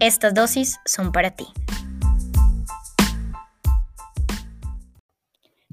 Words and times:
estas 0.00 0.34
dosis 0.34 0.78
son 0.84 1.10
para 1.10 1.30
ti. 1.30 1.46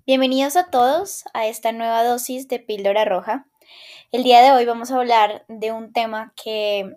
Bienvenidos 0.06 0.56
a 0.56 0.70
todos 0.70 1.26
a 1.34 1.48
esta 1.48 1.72
nueva 1.72 2.04
dosis 2.04 2.48
de 2.48 2.60
píldora 2.60 3.06
roja. 3.06 3.48
El 4.12 4.24
día 4.24 4.42
de 4.42 4.52
hoy 4.52 4.66
vamos 4.66 4.92
a 4.92 4.98
hablar 4.98 5.46
de 5.48 5.72
un 5.72 5.92
tema 5.92 6.34
que 6.42 6.96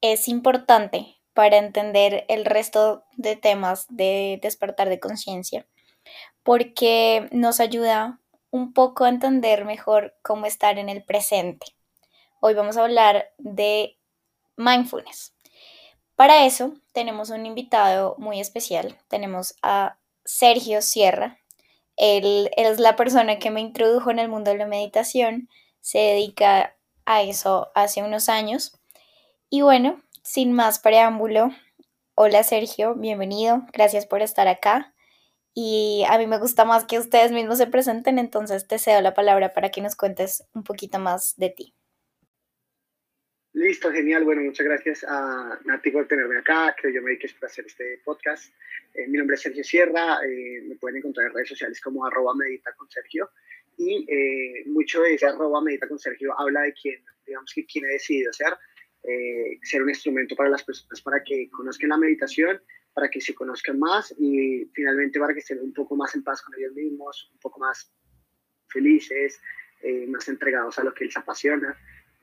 es 0.00 0.28
importante 0.28 1.16
para 1.32 1.56
entender 1.56 2.24
el 2.28 2.44
resto 2.44 3.04
de 3.16 3.36
temas 3.36 3.86
de 3.88 4.38
despertar 4.42 4.88
de 4.88 5.00
conciencia, 5.00 5.66
porque 6.42 7.28
nos 7.32 7.60
ayuda 7.60 8.20
un 8.50 8.72
poco 8.72 9.04
a 9.04 9.08
entender 9.08 9.64
mejor 9.64 10.16
cómo 10.22 10.46
estar 10.46 10.78
en 10.78 10.88
el 10.88 11.04
presente. 11.04 11.66
Hoy 12.40 12.54
vamos 12.54 12.76
a 12.76 12.82
hablar 12.84 13.32
de 13.38 13.98
mindfulness. 14.56 15.35
Para 16.16 16.46
eso 16.46 16.72
tenemos 16.92 17.28
un 17.28 17.44
invitado 17.44 18.16
muy 18.18 18.40
especial. 18.40 18.96
Tenemos 19.08 19.54
a 19.62 19.98
Sergio 20.24 20.80
Sierra. 20.80 21.38
Él, 21.96 22.50
es 22.56 22.80
la 22.80 22.96
persona 22.96 23.38
que 23.38 23.50
me 23.50 23.60
introdujo 23.60 24.10
en 24.10 24.18
el 24.18 24.30
mundo 24.30 24.50
de 24.50 24.56
la 24.56 24.66
meditación. 24.66 25.50
Se 25.82 25.98
dedica 25.98 26.74
a 27.04 27.22
eso 27.22 27.70
hace 27.74 28.02
unos 28.02 28.30
años. 28.30 28.80
Y 29.50 29.60
bueno, 29.60 30.02
sin 30.22 30.52
más 30.52 30.78
preámbulo, 30.78 31.50
hola 32.14 32.42
Sergio, 32.42 32.94
bienvenido. 32.94 33.62
Gracias 33.74 34.06
por 34.06 34.22
estar 34.22 34.48
acá. 34.48 34.94
Y 35.52 36.04
a 36.08 36.18
mí 36.18 36.26
me 36.26 36.38
gusta 36.38 36.64
más 36.64 36.84
que 36.84 36.98
ustedes 36.98 37.30
mismos 37.30 37.58
se 37.58 37.66
presenten, 37.66 38.18
entonces 38.18 38.66
te 38.66 38.78
cedo 38.78 39.00
la 39.02 39.14
palabra 39.14 39.52
para 39.52 39.70
que 39.70 39.82
nos 39.82 39.96
cuentes 39.96 40.44
un 40.54 40.64
poquito 40.64 40.98
más 40.98 41.34
de 41.36 41.50
ti. 41.50 41.75
Listo, 43.56 43.90
genial. 43.90 44.22
Bueno, 44.22 44.42
muchas 44.42 44.66
gracias 44.66 45.02
a 45.08 45.58
Nati 45.64 45.90
por 45.90 46.06
tenerme 46.06 46.36
acá, 46.36 46.76
que 46.78 46.92
yo 46.92 47.00
me 47.00 47.12
dediqué 47.12 47.30
para 47.40 47.50
hacer 47.50 47.64
este 47.64 48.02
podcast. 48.04 48.52
Eh, 48.92 49.08
mi 49.08 49.16
nombre 49.16 49.36
es 49.36 49.40
Sergio 49.40 49.64
Sierra, 49.64 50.18
eh, 50.28 50.60
me 50.68 50.76
pueden 50.76 50.98
encontrar 50.98 51.28
en 51.28 51.32
redes 51.32 51.48
sociales 51.48 51.80
como 51.80 52.04
arroba 52.04 52.34
medita 52.34 52.74
con 52.74 52.86
Sergio. 52.90 53.30
Y 53.78 54.04
eh, 54.12 54.64
mucho 54.66 55.00
de 55.00 55.14
ese 55.14 55.24
arroba 55.24 55.62
medita 55.62 55.88
habla 56.36 56.60
de 56.64 56.74
quién, 56.74 57.02
digamos 57.26 57.50
que 57.54 57.64
quién 57.64 57.86
he 57.86 57.92
decidido 57.94 58.30
ser, 58.30 58.52
ser 59.62 59.82
un 59.82 59.88
instrumento 59.88 60.36
para 60.36 60.50
las 60.50 60.62
personas 60.62 61.00
para 61.00 61.24
que 61.24 61.48
conozcan 61.48 61.88
la 61.88 61.96
meditación, 61.96 62.60
para 62.92 63.08
que 63.08 63.22
se 63.22 63.34
conozcan 63.34 63.78
más 63.78 64.14
y 64.18 64.70
finalmente 64.74 65.18
para 65.18 65.32
que 65.32 65.40
estén 65.40 65.60
un 65.60 65.72
poco 65.72 65.96
más 65.96 66.14
en 66.14 66.22
paz 66.22 66.42
con 66.42 66.54
ellos 66.58 66.74
mismos, 66.74 67.30
un 67.32 67.38
poco 67.38 67.58
más 67.58 67.90
felices, 68.68 69.40
más 70.08 70.28
entregados 70.28 70.78
a 70.78 70.84
lo 70.84 70.92
que 70.92 71.06
les 71.06 71.16
apasiona. 71.16 71.74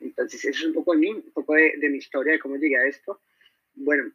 Entonces, 0.04 0.44
eso 0.46 0.60
es 0.60 0.66
un 0.66 0.74
poco 0.74 0.94
de 0.94 1.00
mí, 1.00 1.12
un 1.12 1.32
poco 1.32 1.54
de, 1.54 1.90
mi 1.90 1.98
historia, 1.98 2.34
de 2.34 2.40
cómo 2.40 2.58
llegué 2.58 2.78
a 2.78 2.86
esto. 2.86 3.22
Bueno, 3.74 4.12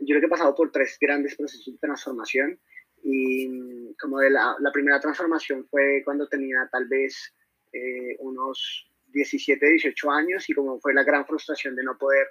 yo 0.00 0.06
creo 0.06 0.20
que 0.20 0.26
he 0.26 0.30
pasado 0.30 0.54
por 0.54 0.70
tres 0.70 0.96
grandes 1.00 1.34
procesos 1.36 1.72
de 1.72 1.78
transformación 1.78 2.58
y 3.02 3.94
como 3.96 4.20
de 4.20 4.30
la, 4.30 4.54
la 4.60 4.70
primera 4.70 5.00
transformación 5.00 5.66
fue 5.68 6.02
cuando 6.04 6.28
tenía 6.28 6.68
tal 6.70 6.86
vez 6.86 7.34
eh, 7.72 8.16
unos 8.20 8.88
17, 9.08 9.66
18 9.66 10.10
años 10.10 10.48
y 10.48 10.54
como 10.54 10.78
fue 10.80 10.94
la 10.94 11.02
gran 11.02 11.26
frustración 11.26 11.74
de 11.74 11.82
no 11.82 11.98
poder 11.98 12.28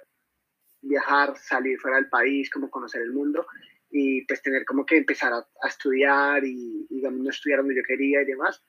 viajar, 0.80 1.36
salir 1.36 1.78
fuera 1.78 1.96
del 1.96 2.08
país, 2.08 2.50
como 2.50 2.70
conocer 2.70 3.02
el 3.02 3.12
mundo 3.12 3.46
y 3.90 4.24
pues 4.24 4.42
tener 4.42 4.64
como 4.64 4.86
que 4.86 4.96
empezar 4.96 5.32
a, 5.32 5.46
a 5.62 5.68
estudiar 5.68 6.44
y, 6.44 6.86
digamos, 6.88 7.20
no 7.20 7.30
estudiar 7.30 7.60
donde 7.60 7.76
yo 7.76 7.82
quería 7.86 8.22
y 8.22 8.24
demás. 8.24 8.62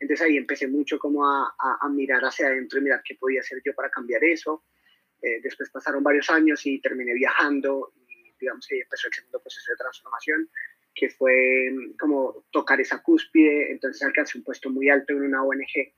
Entonces 0.00 0.26
ahí 0.26 0.38
empecé 0.38 0.66
mucho 0.66 0.98
como 0.98 1.26
a, 1.26 1.54
mirar 1.90 2.24
hacia 2.24 2.46
adentro 2.46 2.78
y 2.78 2.82
mirar 2.82 3.02
qué 3.04 3.16
podía 3.16 3.40
hacer 3.40 3.60
yo 3.64 3.74
para 3.74 3.90
cambiar 3.90 4.24
eso. 4.24 4.64
Eh, 5.20 5.40
después 5.42 5.68
pasaron 5.70 6.02
varios 6.02 6.30
años 6.30 6.64
y 6.64 6.80
terminé 6.80 7.12
viajando 7.12 7.92
y 8.08 8.32
digamos 8.40 8.66
que 8.66 8.80
empezó 8.80 9.08
el 9.08 9.14
segundo 9.14 9.40
proceso 9.40 9.70
de 9.70 9.76
transformación, 9.76 10.48
que 10.94 11.10
fue 11.10 11.70
mm, 11.70 11.96
como 11.98 12.46
tocar 12.50 12.80
esa 12.80 13.02
cúspide. 13.02 13.70
Entonces 13.70 14.02
alcancé 14.02 14.38
un 14.38 14.44
puesto 14.44 14.70
muy 14.70 14.88
alto 14.88 15.12
en 15.12 15.22
una 15.22 15.44
ONG 15.44 15.92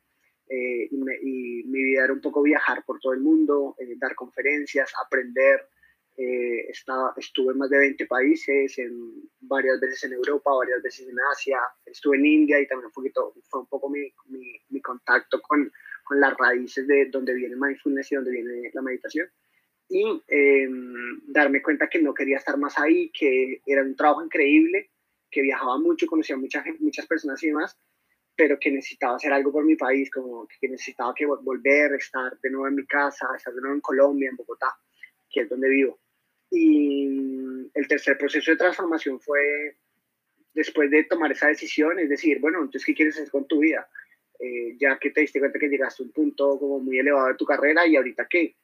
eh, 0.48 0.88
y, 0.90 1.62
mi 1.64 1.84
vida 1.84 2.04
era 2.04 2.12
un 2.12 2.20
poco 2.20 2.42
viajar 2.42 2.84
por 2.84 2.98
todo 2.98 3.12
el 3.12 3.20
mundo, 3.20 3.76
eh, 3.78 3.94
dar 3.96 4.16
conferencias, 4.16 4.92
aprender, 5.06 5.68
eh, 6.16 6.68
estuve 7.16 7.52
en 7.52 7.58
más 7.58 7.70
de 7.70 7.78
20 7.78 8.06
países, 8.06 8.78
en, 8.78 9.30
varias 9.40 9.80
veces 9.80 10.04
en 10.04 10.12
Europa, 10.12 10.52
varias 10.52 10.82
veces 10.82 11.08
en 11.08 11.16
Asia, 11.32 11.58
estuve 11.86 12.16
en 12.16 12.26
India 12.26 12.60
y 12.60 12.66
también 12.66 12.86
un 12.86 12.92
poquito, 12.92 13.34
fue 13.48 13.60
un 13.60 13.66
poco 13.66 13.88
mi, 13.88 14.12
mi, 14.68 14.80
contacto 14.82 15.40
con, 15.40 15.72
con, 16.04 16.20
las 16.20 16.36
raíces 16.36 16.86
de 16.86 17.06
donde 17.06 17.34
viene 17.34 17.56
mindfulness 17.56 18.12
y 18.12 18.16
donde 18.16 18.30
viene 18.30 18.70
la 18.74 18.82
meditación. 18.82 19.28
Y 19.88 20.22
em, 20.28 21.20
darme 21.26 21.62
cuenta 21.62 21.88
que 21.88 22.00
no 22.00 22.14
quería 22.14 22.38
estar 22.38 22.58
más 22.58 22.78
ahí, 22.78 23.10
que 23.10 23.60
era 23.66 23.82
un 23.82 23.96
trabajo 23.96 24.24
increíble, 24.24 24.90
que 25.30 25.42
viajaba 25.42 25.78
mucho, 25.78 26.06
conocía 26.06 26.36
mucha, 26.36 26.62
muchas 26.80 27.06
personas 27.06 27.42
y 27.42 27.48
demás, 27.48 27.78
pero 28.36 28.58
que 28.58 28.70
necesitaba 28.70 29.16
hacer 29.16 29.32
algo 29.32 29.50
por 29.50 29.64
mi 29.64 29.76
país, 29.76 30.10
como 30.10 30.46
que 30.46 30.68
necesitaba 30.68 31.14
que 31.14 31.26
volver, 31.26 31.94
estar 31.94 32.38
de 32.40 32.50
nuevo 32.50 32.68
en 32.68 32.74
mi 32.76 32.86
casa, 32.86 33.28
estar 33.36 33.52
de 33.54 33.60
nuevo 33.60 33.74
en 33.74 33.80
Colombia, 33.80 34.28
en 34.30 34.36
Bogotá, 34.36 34.74
que 35.30 35.40
es 35.42 35.48
donde 35.48 35.68
vivo. 35.68 36.01
Y 36.54 37.06
el 37.72 37.88
tercer 37.88 38.18
proceso 38.18 38.50
de 38.50 38.58
transformación 38.58 39.18
fue 39.18 39.74
después 40.52 40.90
de 40.90 41.04
tomar 41.04 41.32
esa 41.32 41.48
decisión, 41.48 41.98
es 41.98 42.10
decir, 42.10 42.40
bueno, 42.40 42.58
entonces, 42.58 42.84
¿qué 42.84 42.94
quieres 42.94 43.16
hacer 43.16 43.30
con 43.30 43.46
tu 43.46 43.60
vida? 43.60 43.88
Eh, 44.38 44.76
ya 44.78 44.98
que 44.98 45.10
te 45.10 45.22
diste 45.22 45.38
cuenta 45.38 45.58
que 45.58 45.68
llegaste 45.68 46.02
a 46.02 46.06
un 46.06 46.12
punto 46.12 46.58
como 46.58 46.78
muy 46.80 46.98
elevado 46.98 47.28
de 47.28 47.36
tu 47.36 47.46
carrera 47.46 47.86
y 47.86 47.96
ahorita 47.96 48.26
qué. 48.28 48.56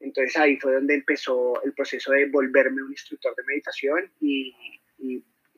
Entonces 0.00 0.36
ahí 0.36 0.56
fue 0.56 0.74
donde 0.74 0.94
empezó 0.94 1.62
el 1.62 1.72
proceso 1.72 2.12
de 2.12 2.26
volverme 2.26 2.82
un 2.82 2.90
instructor 2.90 3.34
de 3.36 3.44
meditación 3.44 4.10
y, 4.20 4.54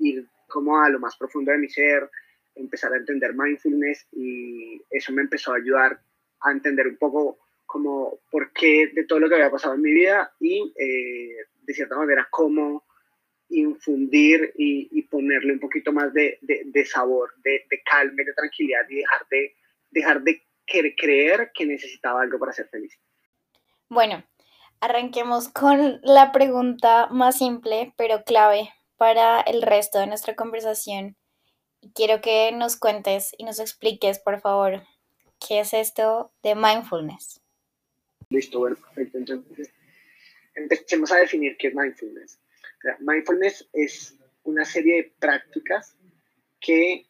ir 0.00 0.26
como 0.47 0.81
a 0.81 0.88
lo 0.91 1.00
más 1.00 1.16
profundo 1.16 1.53
de 1.53 1.59
mi 1.59 1.69
ser, 1.69 2.09
empezar 2.55 2.93
a 2.93 2.99
entender 2.99 3.34
mindfulness 3.34 4.06
y 4.12 4.81
eso 4.91 5.12
me 5.12 5.22
empezó 5.22 5.53
a 5.53 5.56
ayudar 5.56 6.00
a 6.41 6.53
entender 6.53 6.87
un 6.87 6.97
poco 6.97 7.38
como 7.66 8.20
por 8.31 8.53
qué 8.53 8.91
de 8.94 9.05
todo 9.05 9.19
lo 9.19 9.28
que 9.28 9.34
había 9.37 9.50
pasado 9.50 9.75
en 9.75 9.82
mi 9.82 9.93
vida 9.93 10.32
y 10.38 10.72
eh, 10.76 11.37
de 11.68 11.74
cierta 11.74 11.96
manera 11.96 12.26
cómo 12.30 12.86
infundir 13.50 14.54
y, 14.56 15.02
ponerle 15.02 15.52
un 15.54 15.60
poquito 15.60 15.92
más 15.92 16.12
de, 16.12 16.38
de, 16.42 16.84
sabor, 16.84 17.32
de, 17.42 17.64
de, 17.70 17.82
calma, 17.82 18.22
de 18.22 18.34
tranquilidad 18.34 18.80
y 18.90 18.96
dejar 18.96 19.26
de, 19.30 19.56
dejar 19.90 20.22
de 20.22 20.42
creer 20.66 21.50
que 21.54 21.64
necesitaba 21.64 22.22
algo 22.22 22.38
para 22.38 22.52
ser 22.52 22.68
feliz. 22.68 22.98
Bueno, 23.88 24.24
arranquemos 24.80 25.48
con 25.48 26.00
la 26.02 26.32
pregunta 26.32 27.08
más 27.10 27.38
simple 27.38 27.94
pero 27.96 28.22
clave 28.24 28.70
para 28.96 29.40
el 29.40 29.62
resto 29.62 29.98
de 29.98 30.06
nuestra 30.06 30.34
conversación. 30.34 31.16
Quiero 31.94 32.20
que 32.20 32.52
nos 32.52 32.76
cuentes 32.76 33.34
y 33.38 33.44
nos 33.44 33.60
expliques, 33.60 34.18
por 34.18 34.40
favor, 34.40 34.82
qué 35.46 35.60
es 35.60 35.72
esto 35.72 36.32
de 36.42 36.54
mindfulness. 36.54 37.40
Listo, 38.31 38.58
bueno, 38.58 38.76
perfecto. 38.76 39.19
Entonces, 39.19 39.72
empecemos 40.58 41.12
a 41.12 41.16
definir 41.16 41.56
qué 41.56 41.69
es 41.69 41.75
mindfulness. 41.75 42.40
mindfulness 43.00 43.69
es 43.72 44.16
una 44.44 44.64
serie 44.64 44.96
de 44.96 45.12
prácticas 45.19 45.96
que 46.60 47.06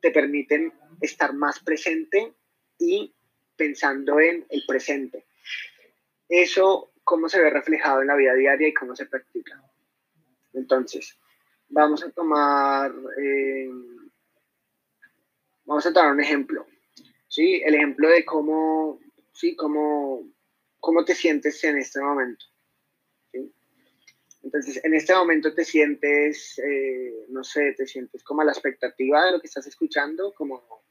te 0.00 0.10
permiten 0.10 0.72
estar 1.00 1.32
más 1.32 1.60
presente 1.60 2.34
y 2.78 3.14
pensando 3.56 4.20
en 4.20 4.44
el 4.48 4.64
presente. 4.66 5.26
Eso, 6.28 6.92
cómo 7.02 7.28
se 7.28 7.40
ve 7.40 7.50
reflejado 7.50 8.00
en 8.00 8.08
la 8.08 8.16
vida 8.16 8.34
diaria 8.34 8.68
y 8.68 8.74
cómo 8.74 8.96
se 8.96 9.06
practica. 9.06 9.62
Entonces, 10.52 11.18
vamos 11.68 12.02
a 12.04 12.10
tomar, 12.10 12.92
eh, 13.20 13.68
vamos 15.64 15.86
a 15.86 15.92
tomar 15.92 16.12
un 16.12 16.20
ejemplo. 16.20 16.66
¿sí? 17.28 17.62
El 17.64 17.74
ejemplo 17.74 18.08
de 18.08 18.24
cómo, 18.24 19.00
¿sí? 19.32 19.56
cómo 19.56 20.33
cómo 20.84 21.04
te 21.04 21.14
sientes 21.14 21.64
en 21.64 21.78
este 21.78 22.00
momento. 22.00 22.44
Entonces, 24.42 24.84
en 24.84 24.92
este 24.92 25.14
momento 25.14 25.54
te 25.54 25.64
sientes, 25.64 26.58
eh, 26.58 27.24
no 27.30 27.42
sé, 27.42 27.72
te 27.72 27.86
sientes 27.86 28.22
como 28.22 28.42
a 28.42 28.44
la 28.44 28.52
expectativa 28.52 29.24
de 29.24 29.32
lo 29.32 29.40
que 29.40 29.46
estás 29.46 29.66
escuchando, 29.66 30.34
como, 30.34 30.84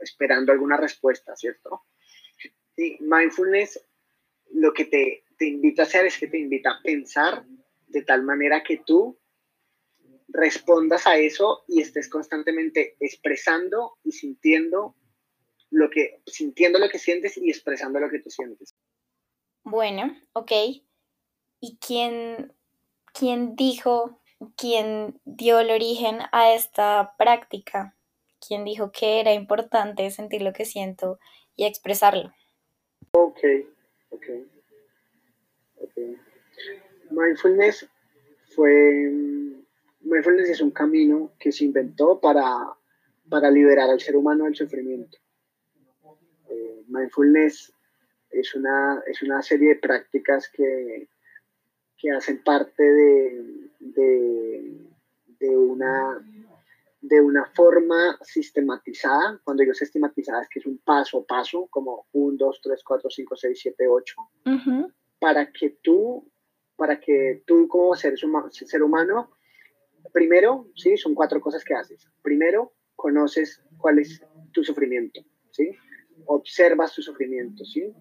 esperando 0.00 0.52
alguna 0.52 0.76
respuesta, 0.76 1.34
¿cierto? 1.34 1.84
Sí, 2.76 2.98
mindfulness 3.00 3.82
lo 4.52 4.74
que 4.74 4.84
te, 4.84 5.24
te, 5.38 5.46
invita 5.46 5.82
a 5.82 5.86
hacer 5.86 6.04
es 6.04 6.18
que 6.18 6.26
te 6.26 6.38
invita 6.38 6.72
a 6.72 6.82
pensar 6.82 7.46
de 7.86 8.02
tal 8.02 8.22
manera 8.22 8.62
que 8.62 8.82
tú 8.84 9.18
respondas 10.28 11.06
a 11.06 11.16
eso 11.16 11.64
y 11.66 11.80
estés 11.80 12.10
constantemente 12.10 12.96
expresando 13.00 13.96
y 14.04 14.12
sintiendo 14.12 14.94
lo 15.70 15.88
que, 15.88 16.20
sintiendo 16.26 16.78
lo 16.78 16.90
que 16.90 16.98
sientes 16.98 17.38
y 17.38 17.48
expresando 17.48 17.98
lo 17.98 18.10
que 18.10 18.20
tú 18.20 18.28
sientes. 18.28 18.74
Bueno, 19.68 20.16
ok. 20.32 20.52
¿Y 21.58 21.76
quién, 21.84 22.52
quién 23.12 23.56
dijo, 23.56 24.20
quién 24.56 25.20
dio 25.24 25.58
el 25.58 25.72
origen 25.72 26.20
a 26.30 26.54
esta 26.54 27.16
práctica? 27.18 27.96
¿Quién 28.38 28.64
dijo 28.64 28.92
que 28.92 29.18
era 29.18 29.32
importante 29.32 30.08
sentir 30.12 30.42
lo 30.42 30.52
que 30.52 30.66
siento 30.66 31.18
y 31.56 31.64
expresarlo? 31.64 32.32
Ok, 33.10 33.40
ok. 34.10 34.26
Mindfulness 37.10 37.88
fue, 38.54 39.10
mindfulness 40.00 40.48
es 40.48 40.60
un 40.60 40.70
camino 40.70 41.32
que 41.40 41.50
se 41.50 41.64
inventó 41.64 42.20
para, 42.20 42.72
para 43.28 43.50
liberar 43.50 43.90
al 43.90 43.98
ser 43.98 44.14
humano 44.14 44.44
del 44.44 44.54
sufrimiento. 44.54 45.18
Eh, 46.50 46.84
mindfulness 46.86 47.72
es 48.40 48.54
una, 48.54 49.02
es 49.06 49.22
una 49.22 49.42
serie 49.42 49.70
de 49.70 49.76
prácticas 49.76 50.48
que, 50.48 51.08
que 51.96 52.10
hacen 52.10 52.42
parte 52.42 52.82
de, 52.82 53.66
de, 55.38 55.56
una, 55.56 56.24
de 57.00 57.20
una 57.20 57.46
forma 57.54 58.18
sistematizada. 58.22 59.40
Cuando 59.44 59.62
digo 59.62 59.74
sistematizada 59.74 60.42
es 60.42 60.48
que 60.48 60.58
es 60.58 60.66
un 60.66 60.78
paso 60.78 61.20
a 61.20 61.24
paso, 61.24 61.66
como 61.70 62.06
1, 62.12 62.36
2, 62.38 62.60
3, 62.62 62.82
4, 62.84 63.10
5, 63.10 63.36
6, 63.36 63.58
7, 63.60 63.88
8, 63.88 64.16
para 65.18 65.50
que 65.50 65.78
tú, 65.82 66.28
para 66.76 67.00
que 67.00 67.42
tú 67.46 67.66
como 67.68 67.94
ser, 67.94 68.18
ser 68.18 68.82
humano, 68.82 69.30
primero, 70.12 70.68
¿sí? 70.74 70.96
Son 70.96 71.14
cuatro 71.14 71.40
cosas 71.40 71.64
que 71.64 71.74
haces. 71.74 72.08
Primero, 72.22 72.72
conoces 72.94 73.62
cuál 73.78 73.98
es 73.98 74.22
tu 74.52 74.62
sufrimiento, 74.62 75.22
¿sí? 75.50 75.70
Observas 76.26 76.94
tu 76.94 77.02
sufrimiento, 77.02 77.64
¿sí? 77.64 77.92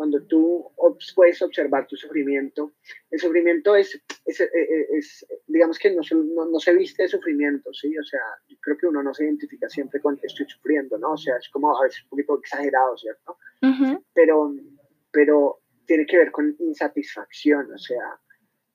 Cuando 0.00 0.22
tú 0.22 0.66
puedes 1.14 1.42
observar 1.42 1.86
tu 1.86 1.94
sufrimiento, 1.94 2.72
el 3.10 3.20
sufrimiento 3.20 3.76
es, 3.76 4.00
es, 4.24 4.40
eh, 4.40 4.48
eh, 4.54 4.86
es, 4.92 5.26
digamos 5.46 5.78
que 5.78 5.90
no, 5.90 6.00
no, 6.34 6.46
no, 6.46 6.58
se 6.58 6.72
viste 6.72 7.02
de 7.02 7.10
sufrimiento, 7.10 7.70
¿sí? 7.74 7.98
O 7.98 8.02
sea, 8.02 8.22
yo 8.48 8.56
creo 8.62 8.78
que 8.78 8.86
uno 8.86 9.02
no 9.02 9.12
se 9.12 9.24
identifica 9.24 9.68
siempre 9.68 10.00
con 10.00 10.18
estoy 10.22 10.46
sufriendo, 10.48 10.96
¿no? 10.96 11.12
O 11.12 11.16
sea, 11.18 11.36
es 11.36 11.50
como 11.50 11.78
a 11.78 11.82
veces 11.82 12.02
un 12.04 12.08
poquito 12.08 12.38
exagerado, 12.38 12.96
¿cierto? 12.96 13.36
pero, 14.14 14.54
pero 15.12 15.60
tiene 15.84 16.06
que 16.06 16.16
ver 16.16 16.30
con 16.30 16.56
insatisfacción, 16.60 17.70
o 17.70 17.78
sea, 17.78 18.18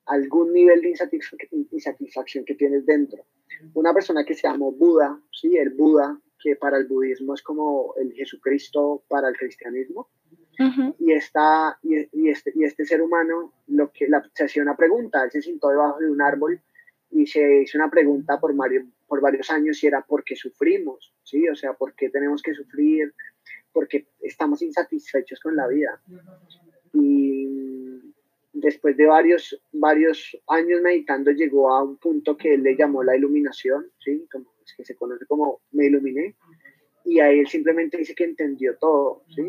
algún 0.04 0.52
nivel 0.52 0.80
de 0.80 0.94
insatisfacción 1.72 2.44
que 2.44 2.54
tienes 2.54 2.86
dentro. 2.86 3.26
Una 3.74 3.92
persona 3.92 4.24
que 4.24 4.34
se 4.36 4.46
llamó 4.46 4.70
Buda, 4.70 5.20
¿sí? 5.32 5.56
El 5.56 5.70
Buda, 5.70 6.20
que 6.38 6.54
para 6.54 6.78
el 6.78 6.86
budismo 6.86 7.34
es 7.34 7.42
como 7.42 7.94
el 7.96 8.12
Jesucristo 8.12 9.02
para 9.08 9.28
el 9.28 9.36
cristianismo, 9.36 10.08
y, 10.98 11.12
está, 11.12 11.78
y, 11.82 12.28
este, 12.28 12.52
y 12.54 12.64
este 12.64 12.84
ser 12.84 13.02
humano 13.02 13.52
lo 13.68 13.90
que, 13.92 14.08
la, 14.08 14.28
se 14.34 14.44
hacía 14.44 14.62
una 14.62 14.76
pregunta, 14.76 15.24
él 15.24 15.30
se 15.30 15.42
sentó 15.42 15.68
debajo 15.68 15.98
de 15.98 16.10
un 16.10 16.22
árbol 16.22 16.60
y 17.10 17.26
se 17.26 17.62
hizo 17.62 17.78
una 17.78 17.90
pregunta 17.90 18.38
por, 18.40 18.54
varios, 18.54 18.84
por 19.06 19.20
varios 19.20 19.50
años 19.50 19.82
y 19.82 19.86
era 19.86 20.02
¿por 20.02 20.24
qué 20.24 20.36
sufrimos? 20.36 21.14
¿Sí? 21.22 21.48
O 21.48 21.54
sea, 21.54 21.72
¿por 21.74 21.94
qué 21.94 22.10
tenemos 22.10 22.42
que 22.42 22.54
sufrir? 22.54 23.14
Porque 23.72 24.06
estamos 24.20 24.62
insatisfechos 24.62 25.40
con 25.40 25.56
la 25.56 25.66
vida. 25.66 26.00
Y 26.92 27.46
después 28.52 28.96
de 28.96 29.06
varios, 29.06 29.60
varios 29.72 30.36
años 30.48 30.80
meditando 30.82 31.30
llegó 31.30 31.72
a 31.72 31.82
un 31.82 31.96
punto 31.96 32.36
que 32.36 32.54
él 32.54 32.62
le 32.62 32.76
llamó 32.76 33.02
la 33.02 33.16
iluminación, 33.16 33.90
¿sí? 33.98 34.26
Como, 34.32 34.46
es 34.64 34.74
que 34.74 34.84
se 34.84 34.96
conoce 34.96 35.26
como 35.26 35.60
me 35.72 35.86
iluminé. 35.86 36.34
Y 37.04 37.20
ahí 37.20 37.38
él 37.40 37.46
simplemente 37.46 37.98
dice 37.98 38.14
que 38.14 38.24
entendió 38.24 38.76
todo, 38.78 39.22
¿sí? 39.28 39.46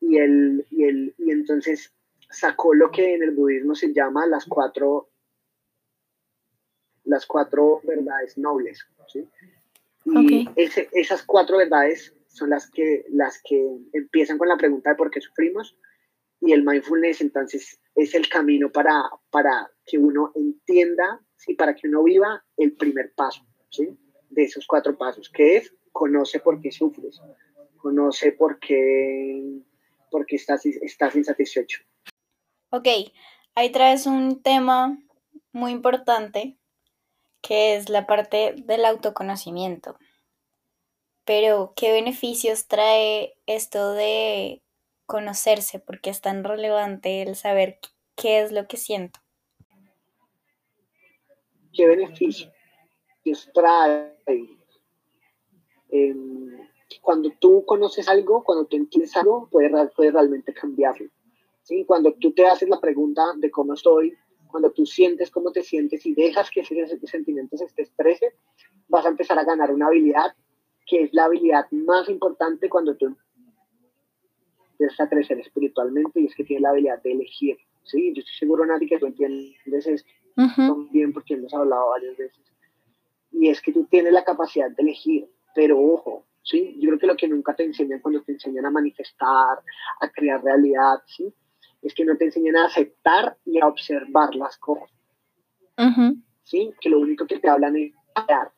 Y, 0.00 0.18
él, 0.18 0.66
y, 0.70 0.84
él, 0.84 1.14
y 1.18 1.30
entonces 1.30 1.92
sacó 2.30 2.74
lo 2.74 2.90
que 2.90 3.14
en 3.14 3.22
el 3.22 3.32
budismo 3.32 3.74
se 3.74 3.92
llama 3.92 4.26
las 4.26 4.46
cuatro, 4.46 5.10
las 7.04 7.26
cuatro 7.26 7.80
verdades 7.84 8.38
nobles. 8.38 8.86
¿sí? 9.08 9.28
Y 10.06 10.48
esas 10.92 11.22
cuatro 11.24 11.58
verdades 11.58 12.14
son 12.28 12.50
las 12.50 12.70
que, 12.70 13.04
las 13.10 13.42
que 13.42 13.78
empiezan 13.92 14.38
con 14.38 14.48
la 14.48 14.56
pregunta 14.56 14.90
de 14.90 14.96
por 14.96 15.10
qué 15.10 15.20
sufrimos 15.20 15.76
y 16.40 16.52
el 16.52 16.64
mindfulness 16.64 17.20
entonces 17.20 17.80
es 17.94 18.14
el 18.14 18.28
camino 18.28 18.70
para, 18.70 19.02
para 19.30 19.70
que 19.84 19.98
uno 19.98 20.32
entienda, 20.34 21.20
¿sí? 21.36 21.54
para 21.54 21.74
que 21.74 21.88
uno 21.88 22.02
viva 22.02 22.42
el 22.56 22.72
primer 22.72 23.12
paso 23.14 23.44
¿sí? 23.68 23.88
de 24.30 24.44
esos 24.44 24.66
cuatro 24.66 24.96
pasos, 24.96 25.28
que 25.28 25.56
es 25.56 25.74
conoce 25.92 26.38
por 26.40 26.60
qué 26.60 26.70
sufres, 26.70 27.20
conoce 27.76 28.32
por 28.32 28.58
qué 28.58 29.60
porque 30.10 30.36
estás, 30.36 30.66
estás 30.66 31.16
insatisfecho. 31.16 31.82
Ok, 32.70 32.88
ahí 33.54 33.70
traes 33.70 34.06
un 34.06 34.42
tema 34.42 34.98
muy 35.52 35.72
importante 35.72 36.56
que 37.42 37.76
es 37.76 37.88
la 37.88 38.06
parte 38.06 38.54
del 38.56 38.84
autoconocimiento. 38.84 39.98
Pero, 41.24 41.72
¿qué 41.76 41.92
beneficios 41.92 42.66
trae 42.66 43.34
esto 43.46 43.92
de 43.92 44.62
conocerse? 45.06 45.78
Porque 45.78 46.10
es 46.10 46.20
tan 46.20 46.44
relevante 46.44 47.22
el 47.22 47.36
saber 47.36 47.78
qué 48.16 48.40
es 48.40 48.52
lo 48.52 48.66
que 48.66 48.76
siento. 48.76 49.20
¿Qué 51.72 51.86
beneficios 51.86 52.50
trae? 53.54 54.16
Cuando 57.00 57.30
tú 57.38 57.64
conoces 57.64 58.08
algo, 58.08 58.42
cuando 58.42 58.64
tú 58.66 58.76
entiendes 58.76 59.16
algo, 59.16 59.48
puedes, 59.50 59.72
puedes 59.94 60.12
realmente 60.12 60.52
cambiarlo. 60.52 61.08
¿sí? 61.62 61.84
Cuando 61.84 62.12
tú 62.14 62.32
te 62.32 62.46
haces 62.46 62.68
la 62.68 62.80
pregunta 62.80 63.22
de 63.36 63.50
cómo 63.50 63.74
estoy, 63.74 64.16
cuando 64.50 64.72
tú 64.72 64.84
sientes 64.84 65.30
cómo 65.30 65.52
te 65.52 65.62
sientes 65.62 66.04
y 66.04 66.14
dejas 66.14 66.50
que 66.50 66.60
ese 66.60 67.06
sentimiento 67.06 67.56
se 67.56 67.66
te 67.68 67.82
exprese, 67.82 68.34
vas 68.88 69.06
a 69.06 69.10
empezar 69.10 69.38
a 69.38 69.44
ganar 69.44 69.72
una 69.72 69.86
habilidad 69.86 70.34
que 70.86 71.04
es 71.04 71.14
la 71.14 71.26
habilidad 71.26 71.70
más 71.70 72.08
importante 72.08 72.68
cuando 72.68 72.96
tú 72.96 73.16
empiezas 74.72 75.00
a 75.00 75.08
crecer 75.08 75.38
espiritualmente 75.38 76.20
y 76.20 76.26
es 76.26 76.34
que 76.34 76.44
tienes 76.44 76.62
la 76.62 76.70
habilidad 76.70 77.00
de 77.02 77.12
elegir. 77.12 77.58
¿sí? 77.84 78.12
Yo 78.12 78.20
estoy 78.20 78.34
seguro, 78.34 78.66
Nati, 78.66 78.86
que 78.86 78.98
tú 78.98 79.06
entiendes 79.06 79.86
esto 79.86 80.10
también 80.34 81.12
porque 81.12 81.34
hemos 81.34 81.52
hablado 81.54 81.90
varias 81.90 82.16
veces. 82.16 82.40
Y 83.30 83.48
es 83.48 83.60
que 83.60 83.72
tú 83.72 83.84
tienes 83.84 84.12
la 84.12 84.24
capacidad 84.24 84.70
de 84.70 84.82
elegir, 84.82 85.28
pero 85.54 85.78
ojo, 85.78 86.24
¿sí? 86.42 86.76
Yo 86.78 86.88
creo 86.88 86.98
que 86.98 87.06
lo 87.06 87.16
que 87.16 87.28
nunca 87.28 87.54
te 87.54 87.64
enseñan 87.64 88.00
cuando 88.00 88.22
te 88.22 88.32
enseñan 88.32 88.66
a 88.66 88.70
manifestar, 88.70 89.58
a 90.00 90.08
crear 90.10 90.42
realidad, 90.42 91.02
¿sí? 91.06 91.32
Es 91.82 91.94
que 91.94 92.04
no 92.04 92.16
te 92.16 92.26
enseñan 92.26 92.56
a 92.56 92.66
aceptar 92.66 93.36
y 93.44 93.58
a 93.60 93.66
observar 93.66 94.34
las 94.34 94.58
cosas, 94.58 94.90
¿sí? 96.44 96.74
Que 96.80 96.90
lo 96.90 97.00
único 97.00 97.26
que 97.26 97.38
te 97.38 97.48
hablan 97.48 97.76
es 97.76 97.92
crear. 98.14 98.52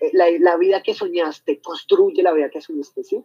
Eh, 0.00 0.10
la, 0.14 0.26
la, 0.38 0.56
vida 0.56 0.82
que 0.82 0.94
soñaste, 0.94 1.60
construye 1.60 2.22
la 2.22 2.32
vida 2.32 2.50
que 2.50 2.60
soñaste, 2.60 3.04
¿sí? 3.04 3.22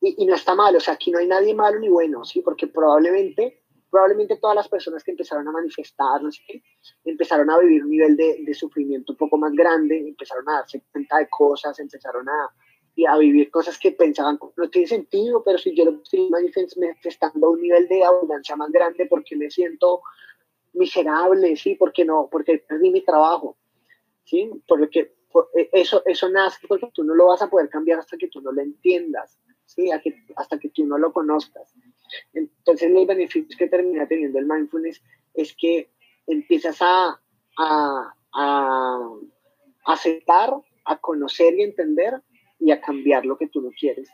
Y, 0.00 0.22
y, 0.22 0.26
no 0.26 0.34
está 0.34 0.54
mal, 0.54 0.76
o 0.76 0.80
sea, 0.80 0.94
aquí 0.94 1.10
no 1.10 1.18
hay 1.18 1.26
nadie 1.26 1.54
malo 1.54 1.78
ni 1.78 1.88
bueno, 1.88 2.24
¿sí? 2.24 2.42
Porque 2.42 2.66
probablemente, 2.66 3.62
probablemente 3.90 4.36
todas 4.36 4.54
las 4.54 4.68
personas 4.68 5.02
que 5.02 5.12
empezaron 5.12 5.48
a 5.48 5.52
manifestar, 5.52 6.22
no 6.22 6.28
qué, 6.46 6.62
empezaron 7.04 7.48
a 7.50 7.58
vivir 7.58 7.82
un 7.82 7.90
nivel 7.90 8.14
de, 8.14 8.42
de 8.44 8.54
sufrimiento 8.54 9.12
un 9.12 9.18
poco 9.18 9.38
más 9.38 9.52
grande, 9.52 9.98
empezaron 9.98 10.46
a 10.50 10.58
darse 10.58 10.84
cuenta 10.92 11.16
de 11.16 11.28
cosas, 11.28 11.78
empezaron 11.80 12.28
a, 12.28 12.50
y 12.96 13.04
a 13.04 13.16
vivir 13.18 13.50
cosas 13.50 13.78
que 13.78 13.92
pensaban 13.92 14.38
no 14.56 14.70
tiene 14.70 14.88
sentido, 14.88 15.44
pero 15.44 15.58
si 15.58 15.76
yo 15.76 15.84
lo 15.84 16.02
estoy 16.02 16.30
manifestando 16.30 17.46
a 17.46 17.50
un 17.50 17.60
nivel 17.60 17.86
de 17.88 18.02
abundancia 18.02 18.56
más 18.56 18.72
grande 18.72 19.04
porque 19.04 19.36
me 19.36 19.50
siento 19.50 20.00
miserable, 20.72 21.54
¿sí? 21.56 21.74
Porque 21.74 22.06
no, 22.06 22.26
porque 22.32 22.58
perdí 22.58 22.90
mi 22.90 23.02
trabajo, 23.02 23.58
¿sí? 24.24 24.50
Porque 24.66 25.12
e, 25.54 25.68
eso, 25.72 26.02
eso 26.06 26.30
nace 26.30 26.66
porque 26.66 26.90
tú 26.94 27.04
no 27.04 27.14
lo 27.14 27.26
vas 27.26 27.42
a 27.42 27.50
poder 27.50 27.68
cambiar 27.68 27.98
hasta 27.98 28.16
que 28.16 28.28
tú 28.28 28.40
no 28.40 28.50
lo 28.50 28.62
entiendas, 28.62 29.38
¿sí? 29.66 29.90
Hasta 30.34 30.58
que 30.58 30.70
tú 30.70 30.86
no 30.86 30.96
lo 30.96 31.12
conozcas. 31.12 31.74
Entonces 32.32 32.90
los 32.90 33.06
beneficios 33.06 33.58
que 33.58 33.68
termina 33.68 34.08
teniendo 34.08 34.38
el 34.38 34.46
mindfulness 34.46 35.02
es 35.34 35.54
que 35.54 35.90
empiezas 36.26 36.78
a, 36.80 37.20
a, 37.58 38.14
a 38.32 39.10
aceptar, 39.84 40.54
a 40.86 40.98
conocer 40.98 41.58
y 41.58 41.62
entender 41.62 42.22
y 42.58 42.70
a 42.70 42.80
cambiar 42.80 43.24
lo 43.26 43.36
que 43.36 43.48
tú 43.48 43.60
no 43.60 43.70
quieres. 43.70 44.08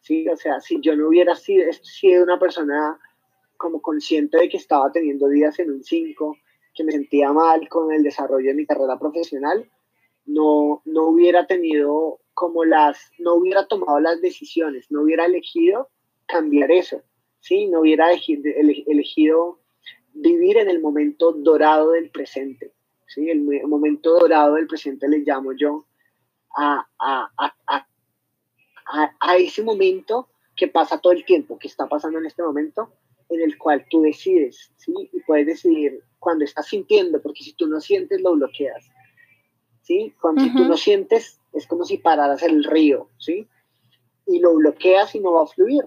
¿sí? 0.00 0.28
O 0.28 0.36
sea, 0.36 0.60
si 0.60 0.80
yo 0.80 0.96
no 0.96 1.08
hubiera 1.08 1.34
sido, 1.34 1.70
una 2.22 2.38
persona 2.38 2.98
como 3.56 3.80
consciente 3.80 4.38
de 4.38 4.48
que 4.48 4.56
estaba 4.56 4.92
teniendo 4.92 5.28
días 5.28 5.58
en 5.58 5.70
un 5.70 5.82
5, 5.82 6.36
que 6.74 6.84
me 6.84 6.92
sentía 6.92 7.32
mal 7.32 7.68
con 7.68 7.92
el 7.92 8.02
desarrollo 8.02 8.48
de 8.48 8.54
mi 8.54 8.66
carrera 8.66 8.98
profesional, 8.98 9.70
no, 10.26 10.82
no 10.84 11.08
hubiera 11.08 11.46
tenido 11.46 12.20
como 12.34 12.64
las, 12.64 13.10
no 13.18 13.34
hubiera 13.34 13.66
tomado 13.66 13.98
las 14.00 14.20
decisiones, 14.20 14.90
no 14.90 15.02
hubiera 15.02 15.24
elegido 15.24 15.88
cambiar 16.26 16.70
eso, 16.70 17.02
¿sí? 17.40 17.66
No 17.68 17.80
hubiera 17.80 18.10
elegido, 18.10 18.42
elegido 18.86 19.60
vivir 20.16 20.58
en 20.58 20.68
el 20.68 20.80
momento 20.80 21.32
dorado 21.32 21.92
del 21.92 22.10
presente. 22.10 22.72
¿sí? 23.06 23.30
El, 23.30 23.42
momento 23.66 24.18
dorado 24.18 24.54
del 24.54 24.66
presente 24.66 25.08
le 25.08 25.18
llamo 25.18 25.52
yo 25.52 25.86
a, 26.56 26.86
a, 26.98 27.30
a, 27.66 27.86
a, 29.20 29.36
ese 29.36 29.62
momento 29.62 30.28
que 30.56 30.68
pasa 30.68 30.98
todo 30.98 31.12
el 31.12 31.24
tiempo, 31.24 31.58
que 31.58 31.68
está 31.68 31.86
pasando 31.86 32.18
en 32.18 32.26
este 32.26 32.42
momento, 32.42 32.92
en 33.28 33.42
el 33.42 33.58
cual 33.58 33.84
tú 33.90 34.02
decides, 34.02 34.72
¿sí? 34.76 34.92
Y 35.12 35.20
puedes 35.20 35.46
decidir 35.46 36.02
cuando 36.18 36.44
estás 36.44 36.66
sintiendo, 36.66 37.20
porque 37.20 37.44
si 37.44 37.52
tú 37.52 37.66
no 37.66 37.80
sientes, 37.80 38.20
lo 38.22 38.32
bloqueas, 38.32 38.88
¿sí? 39.82 40.14
Cuando 40.20 40.44
tú 40.56 40.64
no 40.64 40.76
sientes, 40.76 41.40
es 41.52 41.66
como 41.66 41.84
si 41.84 41.98
pararas 41.98 42.42
el 42.42 42.64
río, 42.64 43.10
¿sí? 43.18 43.46
Y 44.26 44.40
lo 44.40 44.54
bloqueas 44.54 45.14
y 45.14 45.20
no 45.20 45.32
va 45.32 45.42
a 45.42 45.46
fluir. 45.46 45.84